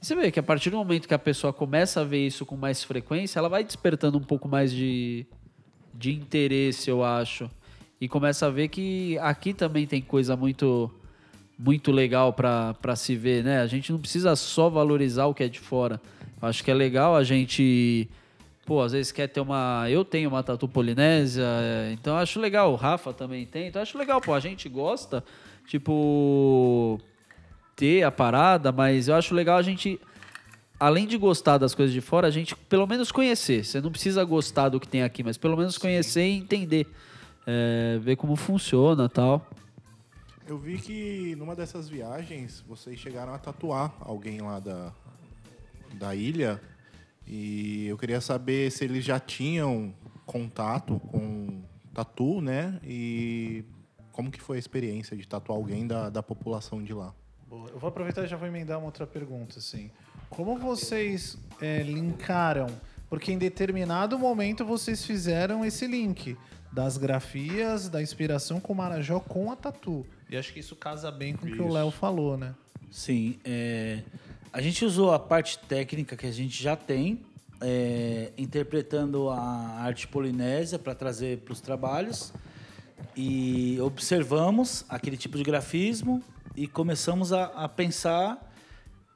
[0.00, 2.54] Você vê que a partir do momento que a pessoa começa a ver isso com
[2.54, 5.26] mais frequência, ela vai despertando um pouco mais de,
[5.92, 7.50] de interesse, eu acho.
[8.00, 10.92] E começa a ver que aqui também tem coisa muito
[11.58, 13.62] muito legal pra se ver, né?
[13.62, 16.00] A gente não precisa só valorizar o que é de fora.
[16.40, 18.08] Eu acho que é legal a gente,
[18.64, 22.40] pô, às vezes quer ter uma, eu tenho uma tatu polinésia, é, então eu acho
[22.40, 23.68] legal, o Rafa também tem.
[23.68, 25.24] Então eu acho legal, pô, a gente gosta,
[25.66, 27.00] tipo
[27.76, 30.00] ter a parada, mas eu acho legal a gente
[30.78, 33.64] além de gostar das coisas de fora, a gente pelo menos conhecer.
[33.64, 36.86] Você não precisa gostar do que tem aqui, mas pelo menos conhecer e entender.
[37.46, 39.46] É, ver como funciona tal.
[40.46, 44.92] Eu vi que numa dessas viagens vocês chegaram a tatuar alguém lá da,
[45.94, 46.60] da ilha.
[47.26, 49.94] E eu queria saber se eles já tinham
[50.26, 51.62] contato com
[51.92, 52.78] tatu, né?
[52.82, 53.64] E
[54.12, 57.14] como que foi a experiência de tatuar alguém da, da população de lá?
[57.48, 57.68] Boa.
[57.70, 59.90] Eu vou aproveitar e já vou emendar uma outra pergunta, assim.
[60.28, 62.66] Como vocês é, linkaram?
[63.08, 66.36] Porque em determinado momento vocês fizeram esse link
[66.72, 70.04] das grafias, da inspiração com o Marajó com a tatu.
[70.28, 71.68] E acho que isso casa bem com o que o.
[71.68, 72.54] Léo falou, né?
[72.90, 74.02] Sim, é,
[74.54, 77.20] a gente usou a parte técnica que a gente já tem,
[77.60, 82.32] é, interpretando a arte polinésia para trazer para os trabalhos.
[83.16, 86.22] E observamos aquele tipo de grafismo
[86.54, 88.54] e começamos a, a pensar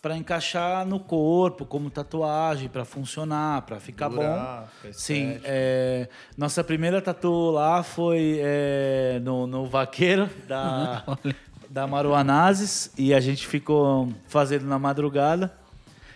[0.02, 4.68] para encaixar no corpo, como tatuagem, para funcionar, para ficar Durar, bom.
[4.80, 11.04] ficar Sim, é, nossa primeira tatu lá foi é, no, no vaqueiro da,
[11.68, 15.52] da Maruanazes e a gente ficou fazendo na madrugada.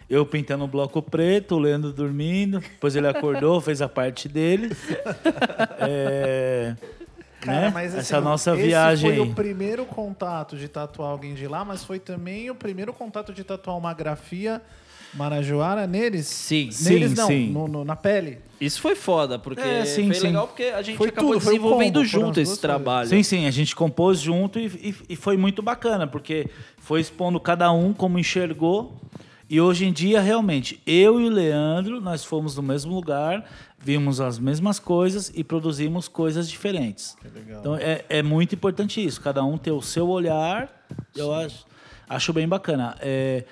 [0.09, 2.61] Eu pintando um bloco preto, o Leandro dormindo.
[2.61, 4.71] Depois ele acordou, fez a parte dele.
[5.85, 6.77] É,
[7.45, 7.73] né?
[7.97, 9.17] Essa nossa esse viagem.
[9.17, 13.33] foi o primeiro contato de tatuar alguém de lá, mas foi também o primeiro contato
[13.33, 14.63] de tatuar uma grafia
[15.15, 16.27] marajoara neles?
[16.27, 16.71] Sim.
[16.83, 17.51] Neles Sim, não, sim.
[17.51, 18.39] no- no- na pele.
[18.61, 20.27] Isso foi foda, porque É, sim, foi sim.
[20.29, 23.09] legal porque a gente Foi acabou tudo, desenvolvendo combo, junto esse trabalho.
[23.09, 26.49] Sim, sim, a gente compôs junto e, e- e foi muito bacana, porque
[26.79, 28.97] foi expondo cada um como enxergou.
[29.51, 33.45] E hoje em dia, realmente, eu e o Leandro, nós fomos no mesmo lugar,
[33.79, 37.17] vimos as mesmas coisas e produzimos coisas diferentes.
[37.35, 37.61] legal.
[37.61, 40.71] Então é, é muito importante isso, cada um ter o seu olhar,
[41.15, 41.67] eu acho,
[42.09, 42.97] acho bem bacana.
[43.01, 43.45] É,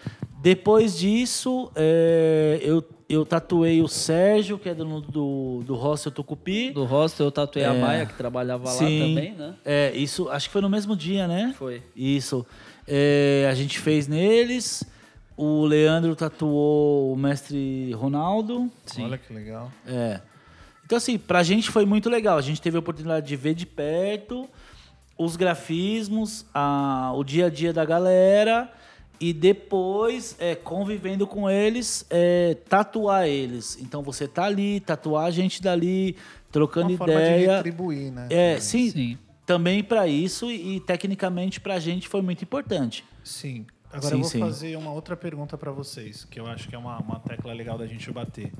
[0.43, 6.71] depois disso, é, eu, eu tatuei o Sérgio, que é do, do, do Hostel Tucupi.
[6.71, 7.81] Do hostel eu tatuei a É.
[7.81, 9.15] Maia, que trabalhava lá Sim.
[9.15, 9.55] também, né?
[9.65, 11.55] É, isso, acho que foi no mesmo dia, né?
[11.59, 11.83] Foi.
[11.95, 12.47] Isso.
[12.89, 14.83] É, a gente fez neles.
[15.37, 18.71] O Leandro tatuou o mestre Ronaldo.
[18.87, 19.05] Sim.
[19.05, 19.71] Olha que legal.
[19.87, 20.23] É.
[20.87, 22.39] Então, assim, pra gente foi muito legal.
[22.39, 24.49] A gente teve a oportunidade de ver de perto
[25.19, 28.73] os grafismos, a, o dia a dia da galera
[29.21, 33.77] e depois, é, convivendo com eles, é, tatuar eles.
[33.81, 36.17] Então, você tá ali, tatuar a gente dali,
[36.51, 37.57] trocando Uma forma de ideia.
[37.57, 38.29] retribuir, né?
[38.31, 39.19] É, sim, Sim.
[39.45, 43.05] também para isso e, e, tecnicamente para a gente foi muito importante.
[43.23, 43.67] Sim.
[43.93, 44.41] Agora Sim, eu vou sim.
[44.41, 47.77] fazer uma outra pergunta para vocês, que eu acho que é uma, uma tecla legal
[47.77, 48.53] da gente bater.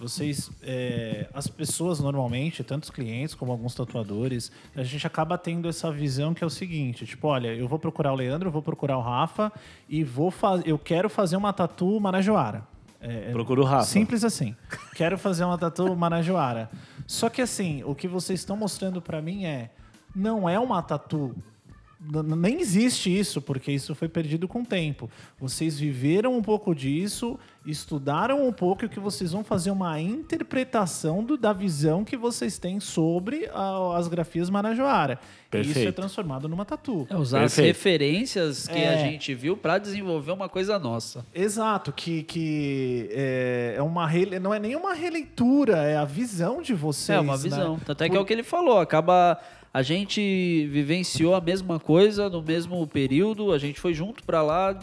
[0.00, 5.68] Vocês, é, as pessoas normalmente, tanto os clientes como alguns tatuadores, a gente acaba tendo
[5.68, 8.96] essa visão que é o seguinte, tipo, olha, eu vou procurar o Leandro, vou procurar
[8.96, 9.52] o Rafa
[9.86, 12.66] e vou fazer, eu quero fazer uma tatu marajoara.
[12.98, 13.84] É, é Procura o Rafa.
[13.84, 14.56] Simples assim.
[14.96, 16.70] Quero fazer uma tatu marajoara.
[17.06, 19.70] Só que assim, o que vocês estão mostrando pra mim é
[20.16, 21.36] não é uma tatu
[22.02, 25.10] nem existe isso, porque isso foi perdido com o tempo.
[25.38, 30.00] Vocês viveram um pouco disso, estudaram um pouco e o que vocês vão fazer uma
[30.00, 35.18] interpretação do- da visão que vocês têm sobre a- as grafias Marajoara.
[35.52, 35.96] E isso é Perfeito.
[35.96, 37.06] transformado numa tatu.
[37.10, 37.66] É usar as Perfeito.
[37.76, 38.94] referências que É.
[38.94, 41.26] a gente viu pra desenvolver uma coisa nossa.
[41.34, 44.38] Exato, que, que é, é uma rele...
[44.38, 47.18] não é nem uma releitura, é a visão de vocês.
[47.18, 47.42] é uma né?
[47.42, 47.78] visão.
[47.84, 48.78] Tanto é que é o que ele falou.
[48.78, 49.38] Acaba.
[49.72, 54.76] A gente vivenciou a mesma coisa no mesmo período, a gente foi junto pra lá,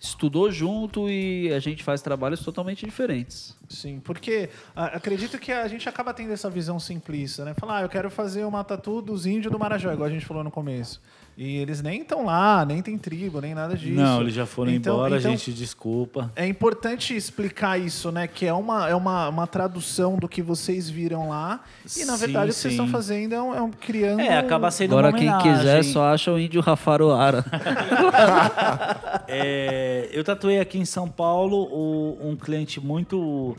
[0.00, 3.56] estudou junto e a gente faz trabalhos totalmente diferentes.
[3.68, 7.54] Sim, porque acredito que a gente acaba tendo essa visão simplista, né?
[7.54, 10.42] Falar, ah, eu quero fazer uma tatu dos índios do Marajó, igual a gente falou
[10.42, 11.00] no começo.
[11.36, 14.00] E eles nem estão lá, nem tem tribo, nem nada disso.
[14.00, 16.30] Não, eles já foram Então- embora, então- gente, desculpa.
[16.36, 18.28] É importante explicar isso, né?
[18.28, 21.60] Que é uma, é uma, uma tradução do que vocês viram lá.
[21.96, 22.80] E, na Sim, verdade, o que vocês sim.
[22.80, 24.20] estão fazendo é um, é um criando...
[24.20, 27.44] É, acaba sendo Agora uma quem quiser só acha o índio Rafaroara.
[29.26, 33.56] É, eu tatuei aqui em São Paulo o- um cliente muito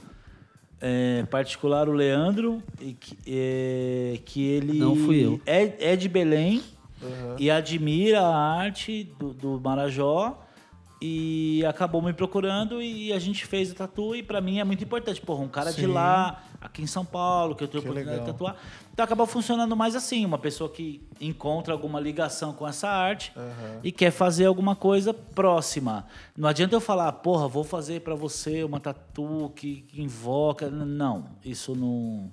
[0.82, 5.42] é, particular, o Leandro, e que, é, que ele Não fui eu.
[5.46, 6.62] É, é de Belém
[7.38, 10.42] e admira a arte do, do Marajó
[11.02, 14.84] e acabou me procurando e a gente fez o tatu e pra mim é muito
[14.84, 15.22] importante.
[15.22, 15.88] Porra, um cara de Sim.
[15.88, 18.34] lá, aqui em São Paulo, que eu tenho Que oportunidade de legal.
[18.34, 18.56] tatuar.
[18.94, 23.34] Então acaba funcionando mais assim, uma pessoa que encontra alguma ligação com essa arte
[23.84, 26.06] e quer fazer alguma coisa próxima.
[26.36, 30.70] Não adianta eu falar, porra, vou fazer pra você uma tatu que, que invoca.
[30.70, 32.32] Não, isso não.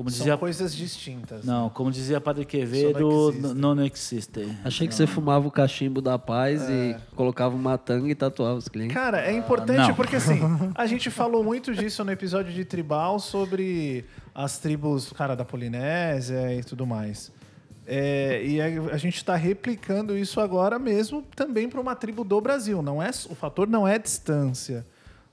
[0.00, 0.38] Como São dizia.
[0.38, 1.44] coisas distintas.
[1.44, 3.46] Não, como dizia Padre Quevedo, existe.
[3.48, 4.56] n- não existe.
[4.64, 6.72] Achei que você fumava o cachimbo da paz É.
[6.72, 8.94] e colocava uma tanga e tatuava os clientes.
[8.94, 9.94] Cara, é importante não.
[9.94, 10.40] porque assim,
[10.74, 16.54] a gente falou muito disso no episódio de Tribal sobre as tribos, cara, da Polinésia
[16.54, 17.30] e tudo mais.
[17.86, 22.40] É, e a, a gente está replicando isso agora mesmo também para uma tribo do
[22.40, 22.80] Brasil.
[22.80, 24.86] Não é, o fator não é distância.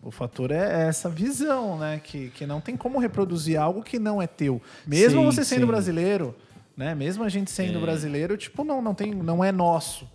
[0.08, 2.00] O fator é essa visão, né?
[2.02, 4.62] Que, que não tem como reproduzir algo que não é teu.
[4.86, 5.66] Mesmo Sim, você sendo sim.
[5.68, 6.34] brasileiro,
[6.78, 6.96] né?
[6.96, 10.08] Mesmo a gente sendo brasileiro, tipo, não, não, tem, não é nosso.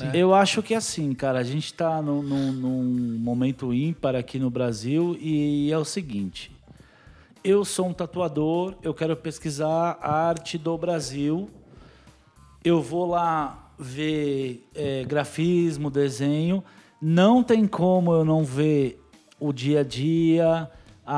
[0.00, 0.10] Né?
[0.14, 4.36] Eu acho que é assim, cara, a gente está num, num- num momento ímpar aqui
[4.36, 6.50] no Brasil e é o seguinte.
[7.44, 11.48] Eu sou um tatuador, eu quero pesquisar a arte do Brasil.
[12.64, 16.64] Eu vou lá ver é, grafismo, desenho.
[17.00, 19.00] Não tem como eu não ver
[19.38, 20.70] o dia a dia,
[21.04, 21.16] a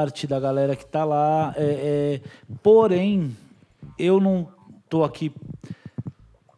[0.00, 1.52] arte da galera que tá lá.
[1.56, 2.28] É, é,
[2.62, 3.36] porém,
[3.98, 4.48] eu não
[4.88, 5.32] tô aqui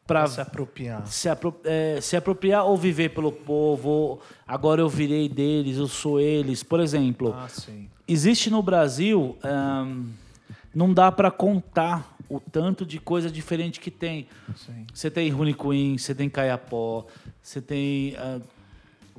[0.06, 1.06] para se apropriar.
[1.06, 6.20] se, apro- é, se apropriar ou viver pelo povo, agora eu virei deles, eu sou
[6.20, 6.62] eles.
[6.62, 7.46] Por exemplo, Ah,
[8.06, 9.36] existe no Brasil,
[10.74, 14.26] não dá para contar o tanto de coisa diferente que tem.
[14.56, 14.86] sim.
[14.92, 17.06] Você tem Runicuim, você tem Caiapó,
[17.42, 18.40] você tem ah,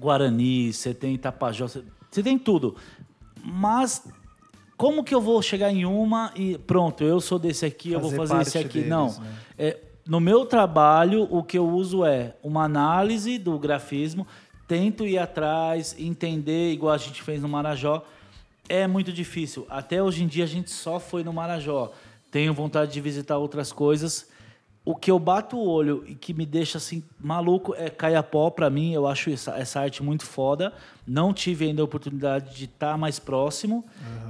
[0.03, 1.77] Guarani, você tem Tapajós,
[2.11, 2.75] você- tem tudo.
[3.43, 4.05] Mas
[4.77, 8.11] como que eu vou chegar em uma e pronto, eu sou desse aqui, eu vou
[8.11, 8.73] Fazer fazer esse aqui?
[8.79, 9.07] deles, não.
[9.19, 9.33] né?
[9.57, 14.27] É, no meu trabalho, o que eu uso é uma análise do grafismo,
[14.67, 18.03] tento ir atrás, entender, igual a gente fez no Marajó.
[18.69, 19.65] É muito difícil.
[19.69, 21.91] Até hoje em dia a gente só foi no Marajó.
[22.31, 24.27] Tenho vontade de visitar outras coisas.
[24.86, 28.69] O que eu bato o olho e que me deixa assim maluco é Caiapó para
[28.69, 28.91] mim.
[28.93, 30.73] Eu acho essa, essa arte muito foda.
[31.07, 33.86] Não tive ainda a oportunidade de estar mais próximo.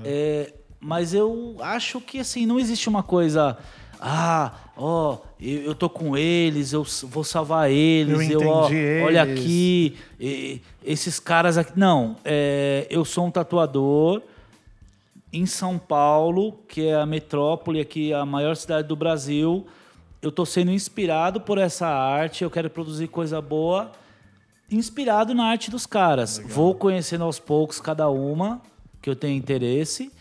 [0.06, 3.58] É, mas eu acho que assim não existe uma coisa.
[3.99, 8.30] Ah, ó, eu, eu tô com eles, eu vou salvar eles.
[8.30, 9.39] Eu ó, entendi olha eles.
[9.39, 11.72] aqui, e- esses caras aqui.
[11.76, 14.22] Não, é, eu sou um tatuador
[15.32, 19.66] em São Paulo, que é a metrópole aqui, a maior cidade do Brasil.
[20.24, 23.91] Eu estou sendo inspirado por essa arte, eu quero produzir coisa boa,
[24.71, 26.41] inspirado na arte dos caras.
[26.45, 28.61] Vou conhecendo aos poucos cada uma,
[29.01, 30.13] que eu tenho interesse.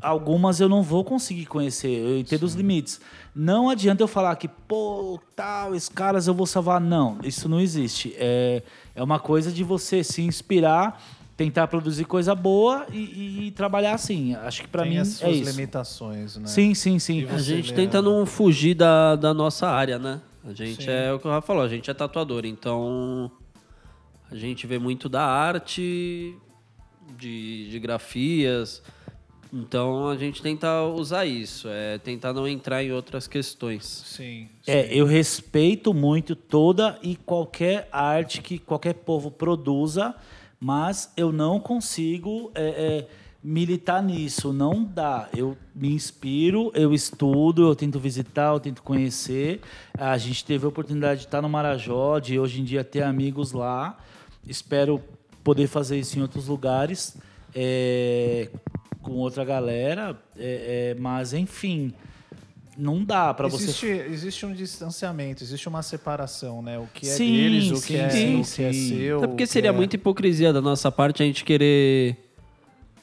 [0.00, 3.00] Algumas eu não vou conseguir conhecer, eu entendo os limites.
[3.34, 6.80] Não adianta eu falar que, pô, tal, esses caras eu vou salvar.
[6.80, 8.14] Não, isso não existe.
[8.16, 8.62] É,
[8.94, 11.02] é uma coisa de você se inspirar,
[11.36, 14.34] tentar produzir coisa boa e, e- trabalhar assim.
[14.36, 15.50] Acho que pra Tem mim as é suas isso.
[15.50, 16.46] limitações, né?
[16.46, 17.26] Sim, sim, sim.
[17.28, 20.20] A gente tenta não fugir da, da nossa área, né?
[20.48, 20.90] A gente Sim.
[20.90, 23.28] é o que o Rafa falou, a gente é tatuador, então
[24.30, 26.36] a gente vê muito da arte,
[27.18, 28.80] de, de grafias.
[29.52, 33.84] Então a gente tenta usar isso, é tentar não entrar em outras questões.
[33.84, 34.48] Sim.
[34.66, 40.14] É, eu respeito muito toda e qualquer arte que qualquer povo produza,
[40.66, 43.08] mas eu não consigo é, é,
[43.40, 44.52] militar nisso.
[44.52, 45.28] Não dá.
[45.32, 49.60] Eu me inspiro, eu estudo, eu tento visitar, eu tento conhecer.
[49.96, 53.52] A gente teve a oportunidade de estar no Marajó, de hoje em dia ter amigos
[53.52, 53.96] lá.
[54.44, 55.00] Espero
[55.44, 57.16] poder fazer isso em outros lugares.
[57.54, 58.50] é,
[59.00, 61.94] com outra galera, é, é, mas enfim,
[62.76, 66.78] não dá para você Existe, existe um distanciamento, existe uma separação, né?
[66.78, 69.18] O que é Sim, deles, o sim, que é, sim, o que é seu.
[69.18, 72.16] Até porque seria é- muita hipocrisia da nossa parte a gente querer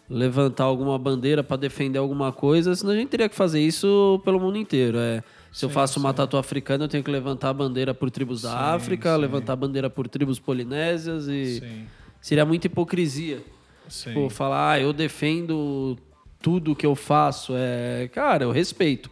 [0.10, 4.40] levantar alguma bandeira para defender alguma coisa, senão a gente teria que fazer isso pelo
[4.40, 4.98] mundo inteiro.
[4.98, 8.12] É, se eu Sim, faço uma tatu africana, eu tenho que levantar a bandeira por
[8.12, 9.22] tribos da África, sim.
[9.22, 11.86] levantar a bandeira por tribos polinésias e Sim.
[12.22, 13.42] seria muita hipocrisia.
[13.88, 14.10] Sim.
[14.10, 15.98] Tipo, falar, ah, eu defendo
[16.42, 17.54] tudo que eu faço.
[17.56, 19.10] É, cara, eu respeito.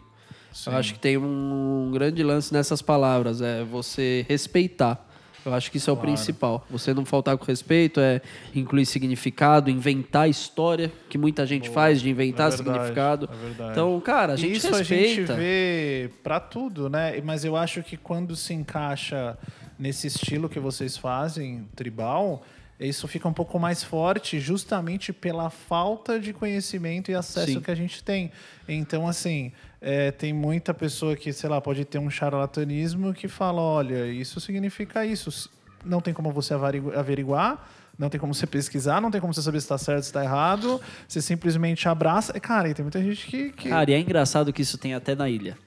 [0.65, 5.07] Eu acho que tem um grande lance nessas palavras, é você respeitar.
[5.43, 6.63] Eu acho que isso é o principal.
[6.69, 8.21] Você não faltar com respeito, é
[8.53, 13.29] incluir significado, inventar história, que muita gente faz de inventar É verdade, significado.
[13.59, 13.71] é.
[13.71, 15.33] Então, cara, a gente Isso a gente respeita.
[15.35, 17.19] vê pra tudo, né?
[17.23, 19.35] Mas eu acho que quando se encaixa
[19.79, 22.43] nesse estilo que vocês fazem, tribal,
[22.79, 27.61] isso fica um pouco mais forte justamente pela falta de conhecimento e acesso Sim.
[27.61, 28.31] que a gente tem.
[28.67, 29.51] Então, assim,
[29.81, 34.39] é, tem muita pessoa que, sei lá, pode ter um charlatanismo que fala, olha, isso
[34.39, 35.49] significa isso.
[35.83, 37.67] Não tem como você averiguar,
[37.97, 40.23] não tem como você pesquisar, não tem como você saber se está certo, se está
[40.23, 40.79] errado.
[41.07, 42.39] Você simplesmente abraça.
[42.39, 43.51] Cara, e tem muita gente que...
[43.51, 43.69] que...
[43.69, 45.57] Cara, e é engraçado que isso tem até na ilha.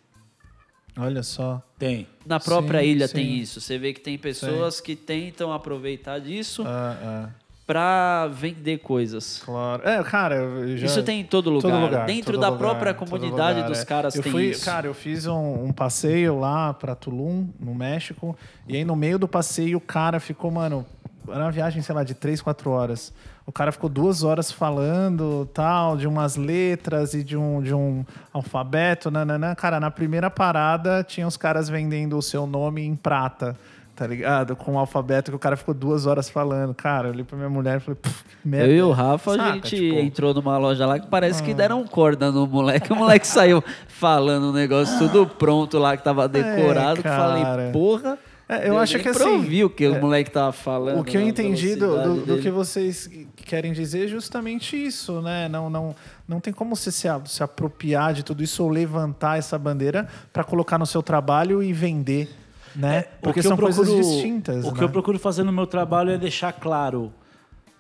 [0.97, 1.61] Olha só.
[1.77, 2.07] Tem.
[2.25, 3.15] Na própria Sim, ilha sim.
[3.15, 3.61] tem isso.
[3.61, 7.31] Você vê que tem pessoas que tentam aproveitar disso Ah, ah,
[7.67, 9.43] pra vender coisas.
[9.45, 9.83] claro.
[9.87, 10.87] É, cara, já...
[10.87, 11.71] Isso tem em todo lugar.
[11.71, 13.85] Todo lugar, Dentro todo da lugar, própria comunidade lugar, dos é.
[13.85, 14.65] caras eu tem fui, isso.
[14.65, 18.37] Cara, eu fiz um, um passeio lá pra Tulum, no México,
[18.69, 20.85] e aí no meio do passeio o cara ficou, mano,
[21.29, 23.13] era uma viagem, sei lá, de três, quatro horas.
[23.47, 28.05] O cara ficou duas horas falando, tal, de umas letras e de um, de um
[28.33, 29.55] alfabeto, nananã.
[29.55, 33.57] Cara, na primeira parada tinha os caras vendendo o seu nome em prata.
[33.97, 34.57] Tá ligado?
[34.57, 36.75] Com o alfabeto que o cara ficou duas horas falando.
[36.75, 38.67] Cara, eu olhei pra minha mulher e falei, "Pff, que merda.
[38.67, 39.53] Eu e o Rafa, a Saca?
[39.55, 42.93] gente Tipo, entrou numa loja lá que parece que deram corda no moleque.
[42.93, 47.01] O moleque saiu falando um negócio tudo pronto lá, que tava decorado.
[47.01, 48.19] que eu falei, porra.
[48.47, 51.01] É, eu acho nem que assim, ouvir o que é, o moleque tava falando.
[51.01, 55.49] O que eu entendi do, do, do que vocês querem dizer é justamente isso, né?
[55.49, 55.95] Não, não,
[56.29, 60.07] não tem como você se, a- se apropriar de tudo isso ou levantar essa bandeira
[60.31, 62.29] para colocar no seu trabalho e vender,
[62.75, 62.97] né?
[62.99, 64.65] É, Porque o que são eu coisas procuro- distintas.
[64.65, 64.85] O que né?
[64.85, 67.13] eu procuro fazer no meu trabalho é deixar claro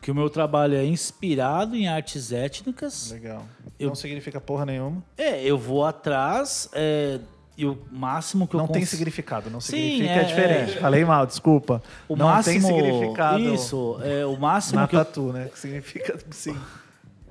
[0.00, 3.10] que o meu trabalho é inspirado em artes étnicas.
[3.10, 3.42] Legal.
[3.78, 5.02] Eu- Não significa porra nenhuma.
[5.16, 7.18] É, eu vou atrás é,
[7.56, 10.76] e o máximo que Não eu tem cons- significado, não Sim, significa é, é, diferente.
[10.76, 10.80] é.
[10.80, 11.82] Falei mal, desculpa.
[12.08, 15.48] O não máximo, tem significado Isso, é o máximo na que eu, tatu, né?
[15.52, 16.54] Que significa sim.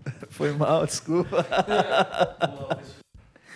[0.30, 1.46] Foi mal, desculpa.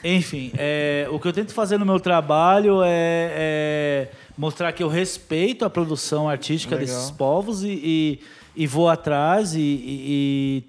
[0.03, 4.87] Enfim, é, o que eu tento fazer no meu trabalho é, é mostrar que eu
[4.87, 6.95] respeito a produção artística Legal.
[6.95, 8.19] desses povos e, e,
[8.55, 10.63] e vou atrás e, e-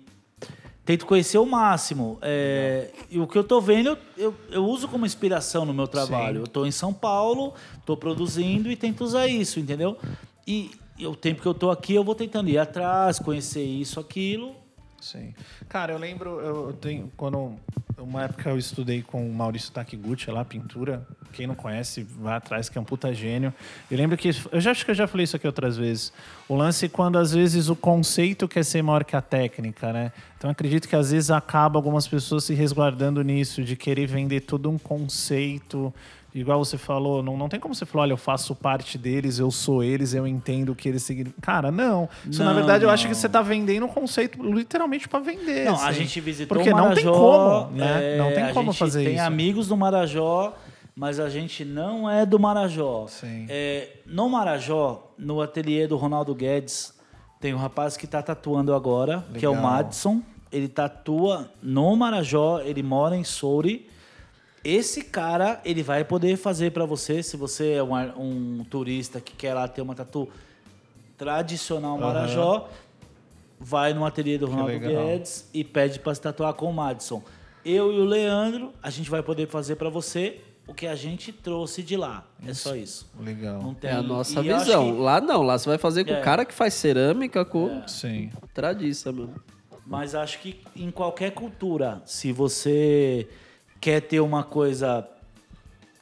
[0.88, 2.18] tento conhecer o máximo.
[2.22, 5.86] É, e o que eu tô vendo, eu, eu, eu uso como inspiração no meu
[5.86, 6.36] trabalho.
[6.36, 6.40] Sim.
[6.40, 7.52] Eu tô em São Paulo,
[7.84, 9.98] tô produzindo e tento usar isso, entendeu?
[10.46, 14.00] E, e o tempo que eu tô aqui, eu vou tentando ir atrás, conhecer isso,
[14.00, 14.54] aquilo.
[15.00, 15.34] Sim.
[15.68, 17.56] Cara, eu lembro, eu tenho, quando
[17.96, 21.06] uma época eu estudei com o Maurício Takiguchi lá, pintura.
[21.32, 23.52] Quem não conhece, vai atrás, que é um puta gênio.
[23.90, 26.12] Eu lembro que, eu já acho que eu já falei isso aqui outras vezes.
[26.48, 30.12] O lance é quando às vezes o conceito quer ser maior que a técnica, né?
[30.36, 34.70] Então acredito que às vezes acaba algumas pessoas se resguardando nisso, de querer vender todo
[34.70, 35.92] um conceito.
[36.34, 39.50] Igual você falou, não, não tem como você falar, olha, eu faço parte deles, eu
[39.50, 41.40] sou eles, eu entendo o que eles significam.
[41.40, 42.08] Cara, não.
[42.28, 43.10] Isso, na Não, verdade, eu acho não.
[43.10, 45.64] que você tá vendendo um conceito literalmente para vender.
[45.64, 46.00] Não, a assim.
[46.00, 48.14] gente visitou Porque o não tem Marajó, como, né?
[48.14, 49.24] é, não tem a como gente fazer tem isso.
[49.24, 50.54] amigos do Marajó,
[50.94, 53.06] mas a gente não é do Marajó.
[53.08, 53.46] Sim.
[53.48, 56.92] É, no Marajó, no ateliê do Ronaldo Guedes,
[57.40, 59.70] tem um rapaz que está tatuando agora, que é o Legal.
[59.70, 60.20] Madison.
[60.52, 63.88] Ele tatua no Marajó, ele mora em Souri.
[64.64, 69.34] Esse cara, ele vai poder fazer para você, se você é um, um turista que
[69.34, 70.28] quer lá ter uma tatu
[71.16, 72.68] tradicional Marajó,
[73.58, 75.06] vai no ateliê do Ronaldo legal.
[75.06, 77.22] Guedes e pede para se tatuar com o Madison.
[77.64, 81.32] Eu e o Leandro, a gente vai poder fazer para você o que a gente
[81.32, 82.26] trouxe de lá.
[82.46, 83.10] É só isso.
[83.18, 83.60] Legal.
[83.62, 84.92] Não tem É a nossa e visão.
[84.94, 86.20] que- Lá não, lá você vai fazer com É.
[86.20, 88.30] o cara que faz cerâmica, com Sim.
[88.54, 89.34] tradiça, mano.
[89.86, 93.26] Mas acho que em qualquer cultura, se você
[93.80, 95.06] quer ter uma coisa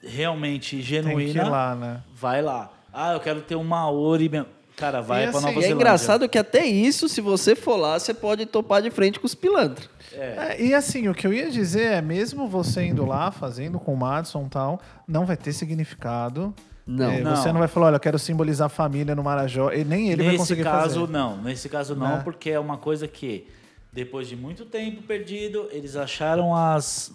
[0.02, 2.00] realmente genuína, lá, né?
[2.14, 2.70] vai lá.
[2.92, 4.28] Ah, eu quero ter um Maori.
[4.28, 4.46] mesmo.
[4.76, 5.74] Cara, vai E pra assim, Nova é Zelândia.
[5.74, 9.34] engraçado que até isso, se você for lá, você pode topar de frente com os
[9.34, 9.88] pilantras.
[10.12, 13.94] É, e assim, o que eu ia dizer é, mesmo você indo lá, fazendo com
[13.94, 16.54] o Madison e tal, não vai ter significado.
[16.86, 17.10] Não.
[17.10, 17.34] É, Não.
[17.36, 19.72] Você não vai falar, olha, eu quero simbolizar a família no Marajó.
[19.72, 21.12] E nem ele vai Nesse conseguir caso, fazer.
[21.12, 21.36] não.
[21.42, 22.20] Nesse caso, não, Né?
[22.22, 23.48] porque é uma coisa que,
[23.92, 27.12] depois de muito tempo perdido, eles acharam as.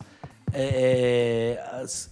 [0.54, 2.10] É, é, as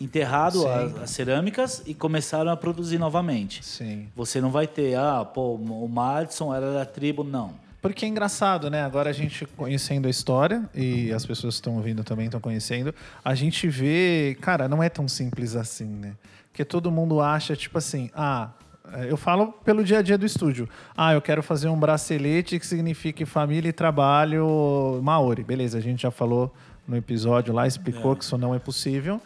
[0.00, 3.64] enterrado as, as cerâmicas e começaram a produzir novamente.
[3.64, 4.08] Sim.
[4.16, 7.54] Você não vai ter, ah, pô, o Madison era da tribo, não.
[7.80, 8.82] Porque é engraçado, né?
[8.82, 12.94] Agora a gente conhecendo a história, e as pessoas que estão ouvindo também estão conhecendo,
[13.24, 16.14] a gente vê, cara, não é tão simples assim, né?
[16.50, 18.50] Porque todo mundo acha, tipo assim, ah,
[18.92, 20.68] É, Eu falo pelo dia a dia do estúdio.
[20.96, 25.44] Ah, eu quero fazer um bracelete que signifique família e trabalho maori.
[25.44, 26.52] Beleza, a gente já falou
[26.86, 29.20] no episódio lá, explicou que isso não é possível.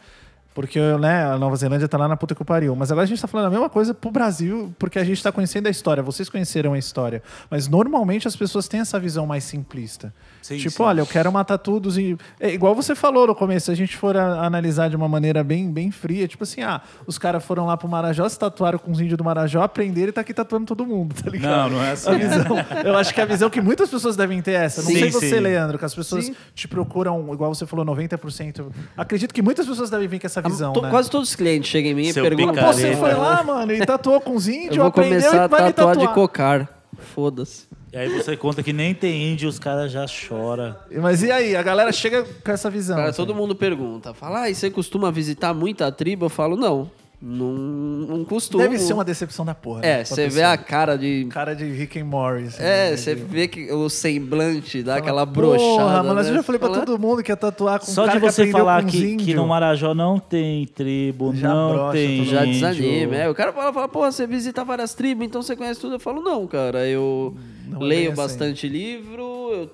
[0.54, 2.74] Porque né, a Nova Zelândia tá lá na puta que o pariu.
[2.74, 5.30] Mas agora a gente tá falando a mesma coisa pro Brasil, porque a gente tá
[5.30, 6.02] conhecendo a história.
[6.02, 7.22] Vocês conheceram a história.
[7.50, 10.14] Mas normalmente as pessoas têm essa visão mais simplista.
[10.46, 10.82] Sim, tipo, sim.
[10.82, 12.16] olha, eu quero matar todos e.
[12.38, 15.42] É igual você falou no começo, se a gente for a- analisar de uma maneira
[15.42, 18.90] bem, bem fria, tipo assim, ah, os caras foram lá pro Marajó, se tatuaram com
[18.92, 21.70] os índios do Marajó, aprenderam e tá aqui tatuando todo mundo, tá ligado?
[21.70, 22.10] Não, não é assim.
[22.10, 24.82] A visão, eu acho que a visão que muitas pessoas devem ter é essa.
[24.82, 25.40] Não Sim, sei você, sim.
[25.40, 28.66] Leandro, que as pessoas te procuram, igual você falou, 90%.
[28.96, 30.90] Acredito que muitas pessoas devem vir com essa visão, To- né?
[30.90, 32.62] Quase todos os clientes chegam em mim e Seu perguntam.
[32.64, 35.44] Pô, você foi lá, mano, e tatuou com os índios, Eu vou aprendeu começar a
[35.46, 36.08] e vai me tatuar tatuar.
[36.08, 36.68] de cocar.
[37.14, 37.66] Foda-se.
[37.96, 40.76] E aí você conta que nem tem índio, os caras já choram.
[41.00, 41.56] Mas e aí?
[41.56, 42.94] A galera chega com essa visão.
[42.96, 43.16] Cara, assim.
[43.16, 44.12] todo mundo pergunta.
[44.12, 46.26] Fala, ah, e você costuma visitar muita tribo?
[46.26, 46.90] Eu falo, não.
[47.22, 48.62] Não, não costumo.
[48.62, 49.80] Deve ser uma decepção da porra.
[49.80, 50.52] né, É, você vê pessoa.
[50.52, 51.24] a cara de.
[51.30, 52.48] cara de Rick and Morty.
[52.48, 56.28] assim, É, né, você de- vê que o semblante dá aquela Porra, mano, né?
[56.28, 58.26] eu já falei pra Fala, todo mundo que ia tatuar com um Só cara de
[58.26, 62.24] que você aprendeu falar que, que no Marajó não tem tribo, Já não brocha tem
[62.26, 63.16] Já desanima.
[63.16, 65.94] É, o cara fala, fala, porra, você visita várias tribos, então você conhece tudo.
[65.94, 67.34] Eu falo, não, cara, eu
[67.66, 68.22] Não é leio assim.
[68.22, 69.70] bastante livro, eu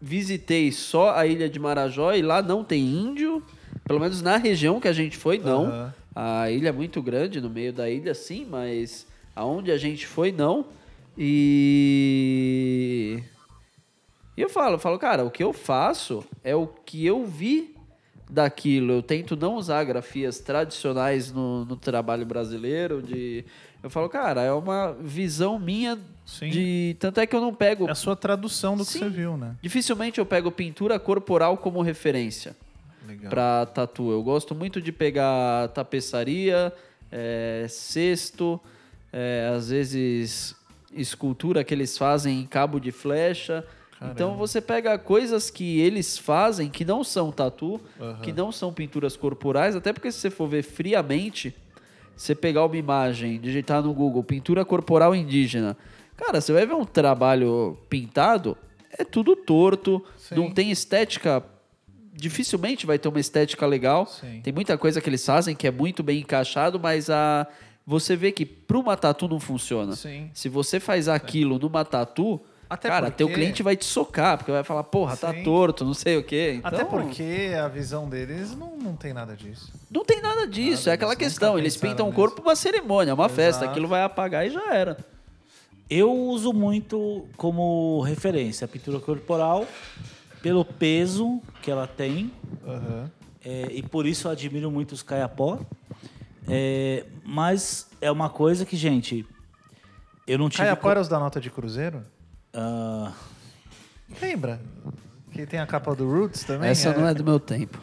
[0.00, 3.42] visitei só a ilha de Marajó e lá não tem índio.
[3.84, 5.66] Pelo menos na região que a gente foi, não.
[5.66, 5.94] Aham.
[6.14, 10.32] A ilha é muito grande, no meio da ilha, sim, mas aonde a gente foi,
[10.32, 10.64] não.
[11.16, 13.22] E.
[14.34, 17.76] E eu falo, eu falo, cara, o que eu faço é o que eu vi
[18.30, 18.94] daquilo.
[18.94, 23.02] Eu tento não usar grafias tradicionais no, no trabalho brasileiro.
[23.02, 23.44] De...
[23.82, 26.50] Eu falo, cara, é uma visão minha Sim.
[26.50, 26.96] de.
[26.98, 27.88] Tanto é que eu não pego.
[27.88, 28.98] É a sua tradução do que Sim.
[29.00, 29.54] você viu, né?
[29.62, 32.56] Dificilmente eu pego pintura corporal como referência
[33.06, 33.30] Legal.
[33.30, 34.10] para tatu.
[34.10, 36.72] Eu gosto muito de pegar tapeçaria,
[37.12, 38.60] é, cesto,
[39.12, 40.56] é, às vezes
[40.92, 43.64] escultura que eles fazem em cabo de flecha.
[44.10, 47.80] Então você pega coisas que eles fazem que não são tatu,
[48.22, 51.54] que não são pinturas corporais, até porque se você for ver friamente,
[52.16, 55.76] você pegar uma imagem, digitar no Google pintura corporal indígena,
[56.16, 58.56] cara, você vai ver um trabalho pintado,
[58.90, 60.02] é tudo torto,
[60.32, 61.44] não tem estética
[62.16, 64.06] dificilmente vai ter uma estética legal.
[64.06, 64.40] Sim.
[64.42, 67.46] Tem muita coisa que eles fazem que é muito bem encaixado, mas a
[67.86, 69.94] você vê que para uma tatu não funciona.
[69.94, 70.28] Sim.
[70.34, 74.50] Se você faz aquilo numa tatu, Até cara, porque- teu cliente vai te socar, porque
[74.50, 75.42] vai falar, porra, tá Sim.
[75.44, 76.54] torto, não sei o quê.
[76.58, 79.72] Então, Até porque a visão deles não, não tem nada disso.
[79.90, 81.48] não tem nada disso, Nada é aquela disso, questão.
[81.50, 83.60] nunca Eles pintam o corpo pra uma cerimônia, uma festa.
[83.62, 83.70] Exato.
[83.70, 84.96] Aquilo vai apagar e já era.
[85.88, 89.64] Eu uso muito como referência a pintura corporal
[90.42, 92.32] pelo peso que ela tem
[92.66, 93.08] Aham.
[93.44, 95.60] é, e por isso eu admiro muito os caiapó.
[96.48, 99.24] É, mas é uma coisa que, gente,
[100.26, 100.62] eu não tive...
[100.64, 102.02] Caiapó era os da nota de cruzeiro?
[102.56, 103.12] Ah,
[104.22, 104.60] Lembra?
[105.32, 106.70] Que tem a capa do Roots também?
[106.70, 107.78] Essa não é do meu tempo.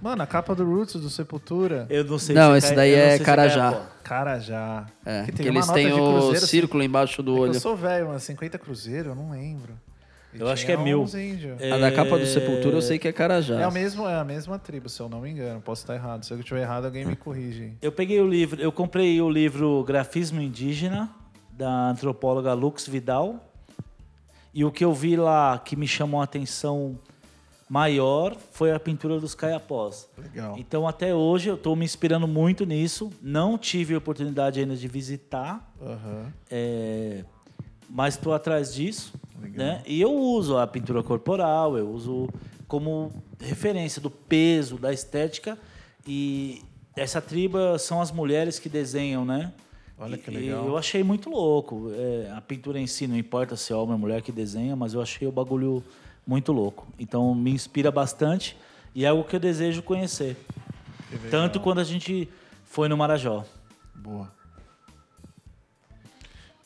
[0.00, 1.86] Mano, a capa do Roots do Sepultura.
[1.90, 3.70] eu não sei Não, se esse cai- daí é se Carajá.
[3.72, 3.86] caiapó.
[4.04, 4.86] Carajá.
[5.06, 6.46] É, Que que, tem uma eles têm o cruzeiro, assim.
[6.46, 7.54] círculo embaixo do É olho.
[7.54, 8.20] eu sou velho, mano.
[8.20, 9.72] 50 cruzeiro, eu não lembro.
[10.34, 11.04] E Eu acho que é mil.
[11.60, 13.60] É, A da capa do Sepultura eu sei que é Carajá.
[13.60, 15.60] É, o mesmo, é a mesma tribo, se eu não me engano.
[15.60, 16.24] Posso estar errado.
[16.24, 17.74] Se eu estiver errado, alguém me corrige.
[17.82, 21.10] Eu peguei o livro, eu comprei o livro Grafismo Indígena,
[21.52, 23.51] da antropóloga Lux Vidal.
[24.54, 26.98] E o que eu vi lá que me chamou a atenção
[27.68, 30.06] maior foi a pintura dos caiapós.
[30.18, 30.56] Legal.
[30.58, 33.10] Então, até hoje, eu estou me inspirando muito nisso.
[33.22, 36.32] Não tive oportunidade ainda de visitar, Aham.
[36.50, 37.24] é,
[37.88, 39.14] mas estou atrás disso.
[39.54, 39.82] Né?
[39.86, 42.28] E eu uso a pintura corporal, eu uso
[42.68, 43.10] como
[43.40, 45.58] referência do peso, da estética.
[46.06, 46.62] E
[46.94, 49.52] essa tribo são as mulheres que desenham, né?
[49.98, 50.64] Olha que legal.
[50.64, 51.90] E eu achei muito louco.
[51.92, 54.94] É, a pintura em si, não importa se é homem ou mulher que desenha, mas
[54.94, 55.82] eu achei o bagulho
[56.26, 56.86] muito louco.
[56.98, 58.56] Então me inspira bastante
[58.94, 60.36] e é algo que eu desejo conhecer.
[61.30, 62.28] Tanto quando a gente
[62.64, 63.44] foi no Marajó.
[63.94, 64.32] Boa.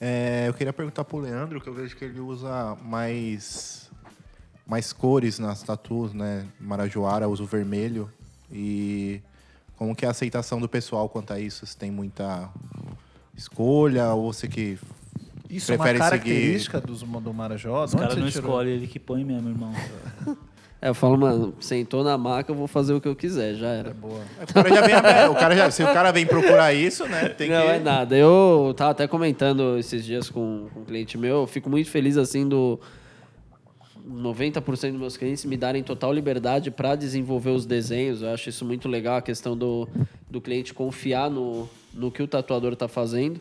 [0.01, 3.91] É, eu queria perguntar pro Leandro, que eu vejo que ele usa mais,
[4.67, 6.47] mais cores nas tatuas, né?
[6.61, 8.11] Marajoara usa o vermelho.
[8.53, 9.21] E
[9.77, 11.67] como que é a aceitação do pessoal quanto a isso?
[11.67, 12.51] Se tem muita
[13.37, 14.79] escolha ou você que
[15.49, 17.85] Isso é uma prefere característica dos, do Marajó?
[17.85, 19.73] Os caras não escolhem, ele que põe mesmo, irmão.
[20.79, 23.69] É, eu falo, mano, sentou na maca, eu vou fazer o que eu quiser, já
[23.69, 23.95] É era.
[23.95, 24.21] boa.
[24.43, 25.29] O cara já vem.
[25.31, 27.31] O cara já, se o cara vem procurar isso, né?
[27.31, 27.69] Tem não que...
[27.69, 28.15] é nada.
[28.15, 32.19] Eu tava até comentando esses dias com, com um cliente meu, eu fico muito feliz
[32.19, 32.79] assim do
[34.07, 38.23] 90% dos meus clientes me darem total liberdade para desenvolver os desenhos.
[38.23, 39.89] Eu acho isso muito legal, a questão do
[40.29, 43.41] do cliente confiar no, no que o tatuador está fazendo.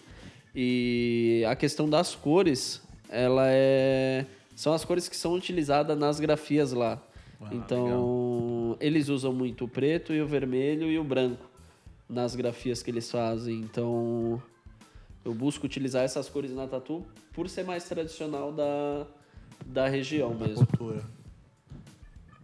[0.55, 4.25] E a questão das cores, ela é
[4.55, 7.01] são as cores que são utilizadas nas grafias lá.
[7.51, 11.45] então, eles usam muito o preto e o vermelho e o branco
[12.09, 13.59] nas grafias que eles fazem.
[13.59, 14.41] Então,
[15.25, 19.05] eu busco utilizar essas cores na tatu por ser mais tradicional da,
[19.65, 20.65] da região mesmo.
[20.65, 21.03] Cultura.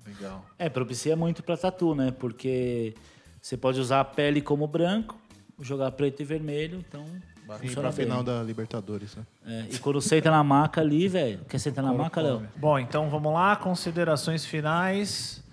[0.05, 0.45] Legal.
[0.57, 2.11] É, propicia muito pra tatu, né?
[2.11, 2.93] Porque
[3.41, 5.17] você pode usar a pele como branco,
[5.59, 8.05] jogar preto e vermelho, então E funciona pra bem.
[8.05, 9.23] final da Libertadores, né?
[9.45, 12.47] É, e quando senta na maca ali, velho, quer sentar na maca, Léo?
[12.55, 15.43] Bom, então vamos lá, considerações finais.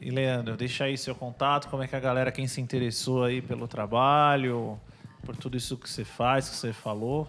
[0.00, 3.42] E Leandro, deixa aí seu contato, como é que a galera, quem se interessou aí
[3.42, 4.80] pelo trabalho,
[5.24, 7.28] por tudo isso que você faz, que você falou,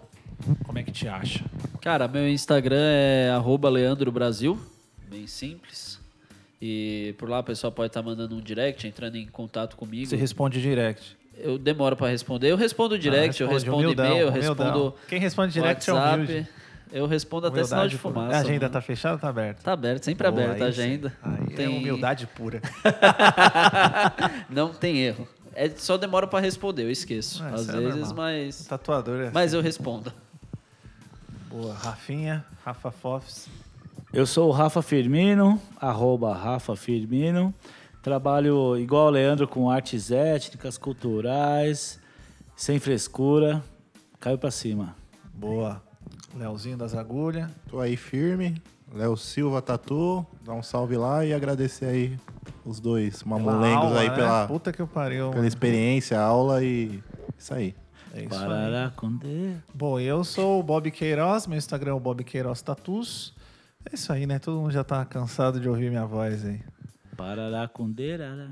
[0.64, 1.44] como é que te acha?
[1.80, 4.58] Cara, meu Instagram é arroba Leandro Brasil,
[5.08, 6.00] bem simples.
[6.60, 10.06] E por lá o pessoal pode estar mandando um direct, entrando em contato comigo.
[10.06, 11.16] Você responde direct.
[11.36, 12.50] Eu demoro para responder.
[12.50, 14.54] Eu respondo direct, Ah, eu responde, respondo humildão, e-mail, eu humildão.
[14.54, 16.14] respondo Quem responde direct é WhatsApp.
[16.22, 16.48] humilde.
[16.92, 18.14] Eu respondo até sinal de Humildade pura.
[18.14, 18.36] fumaça.
[18.36, 18.72] A agenda mano.
[18.74, 19.62] tá fechada ou tá aberta?
[19.62, 21.12] Tá aberto, sempre Boa, aberta a agenda.
[21.22, 22.60] Aí Tem- é humildade pura.
[24.50, 25.26] Não tem erro.
[25.54, 27.42] É, só demora para responder, eu esqueço.
[27.44, 28.14] É, Às é vezes, normal.
[28.16, 28.66] mas.
[28.66, 30.12] Tatuador é Mas eu respondo.
[31.48, 31.74] Boa.
[31.74, 33.48] Rafinha, Rafa Fofs.
[34.12, 37.54] Eu sou o Rafa Firmino, arroba Rafa Firmino.
[38.02, 42.00] Trabalho igual o Leandro com artes étnicas, culturais,
[42.56, 43.62] sem frescura.
[44.18, 44.96] Caiu pra cima.
[45.34, 45.82] Boa.
[46.34, 47.50] Leozinho das Agulhas.
[47.68, 48.60] Tô aí firme.
[48.94, 50.26] Léo Silva Tatu.
[50.44, 52.18] Dá um salve lá e agradecer aí
[52.64, 54.14] os dois mamulengos aula, aí né?
[54.14, 55.26] pela, Puta que o pariu.
[55.26, 55.48] pela mano.
[55.48, 57.02] experiência, aula e
[57.38, 57.74] isso aí.
[58.14, 58.40] É isso aí.
[58.40, 59.54] Parará com D.
[59.74, 63.34] Bom, eu sou o Bob Queiroz, meu Instagram é o Bob Queiroz Tatus.
[63.90, 64.38] É isso aí, né?
[64.38, 66.60] Todo mundo já tá cansado de ouvir minha voz aí.
[67.16, 68.16] Parará com D.
[68.16, 68.48] rará.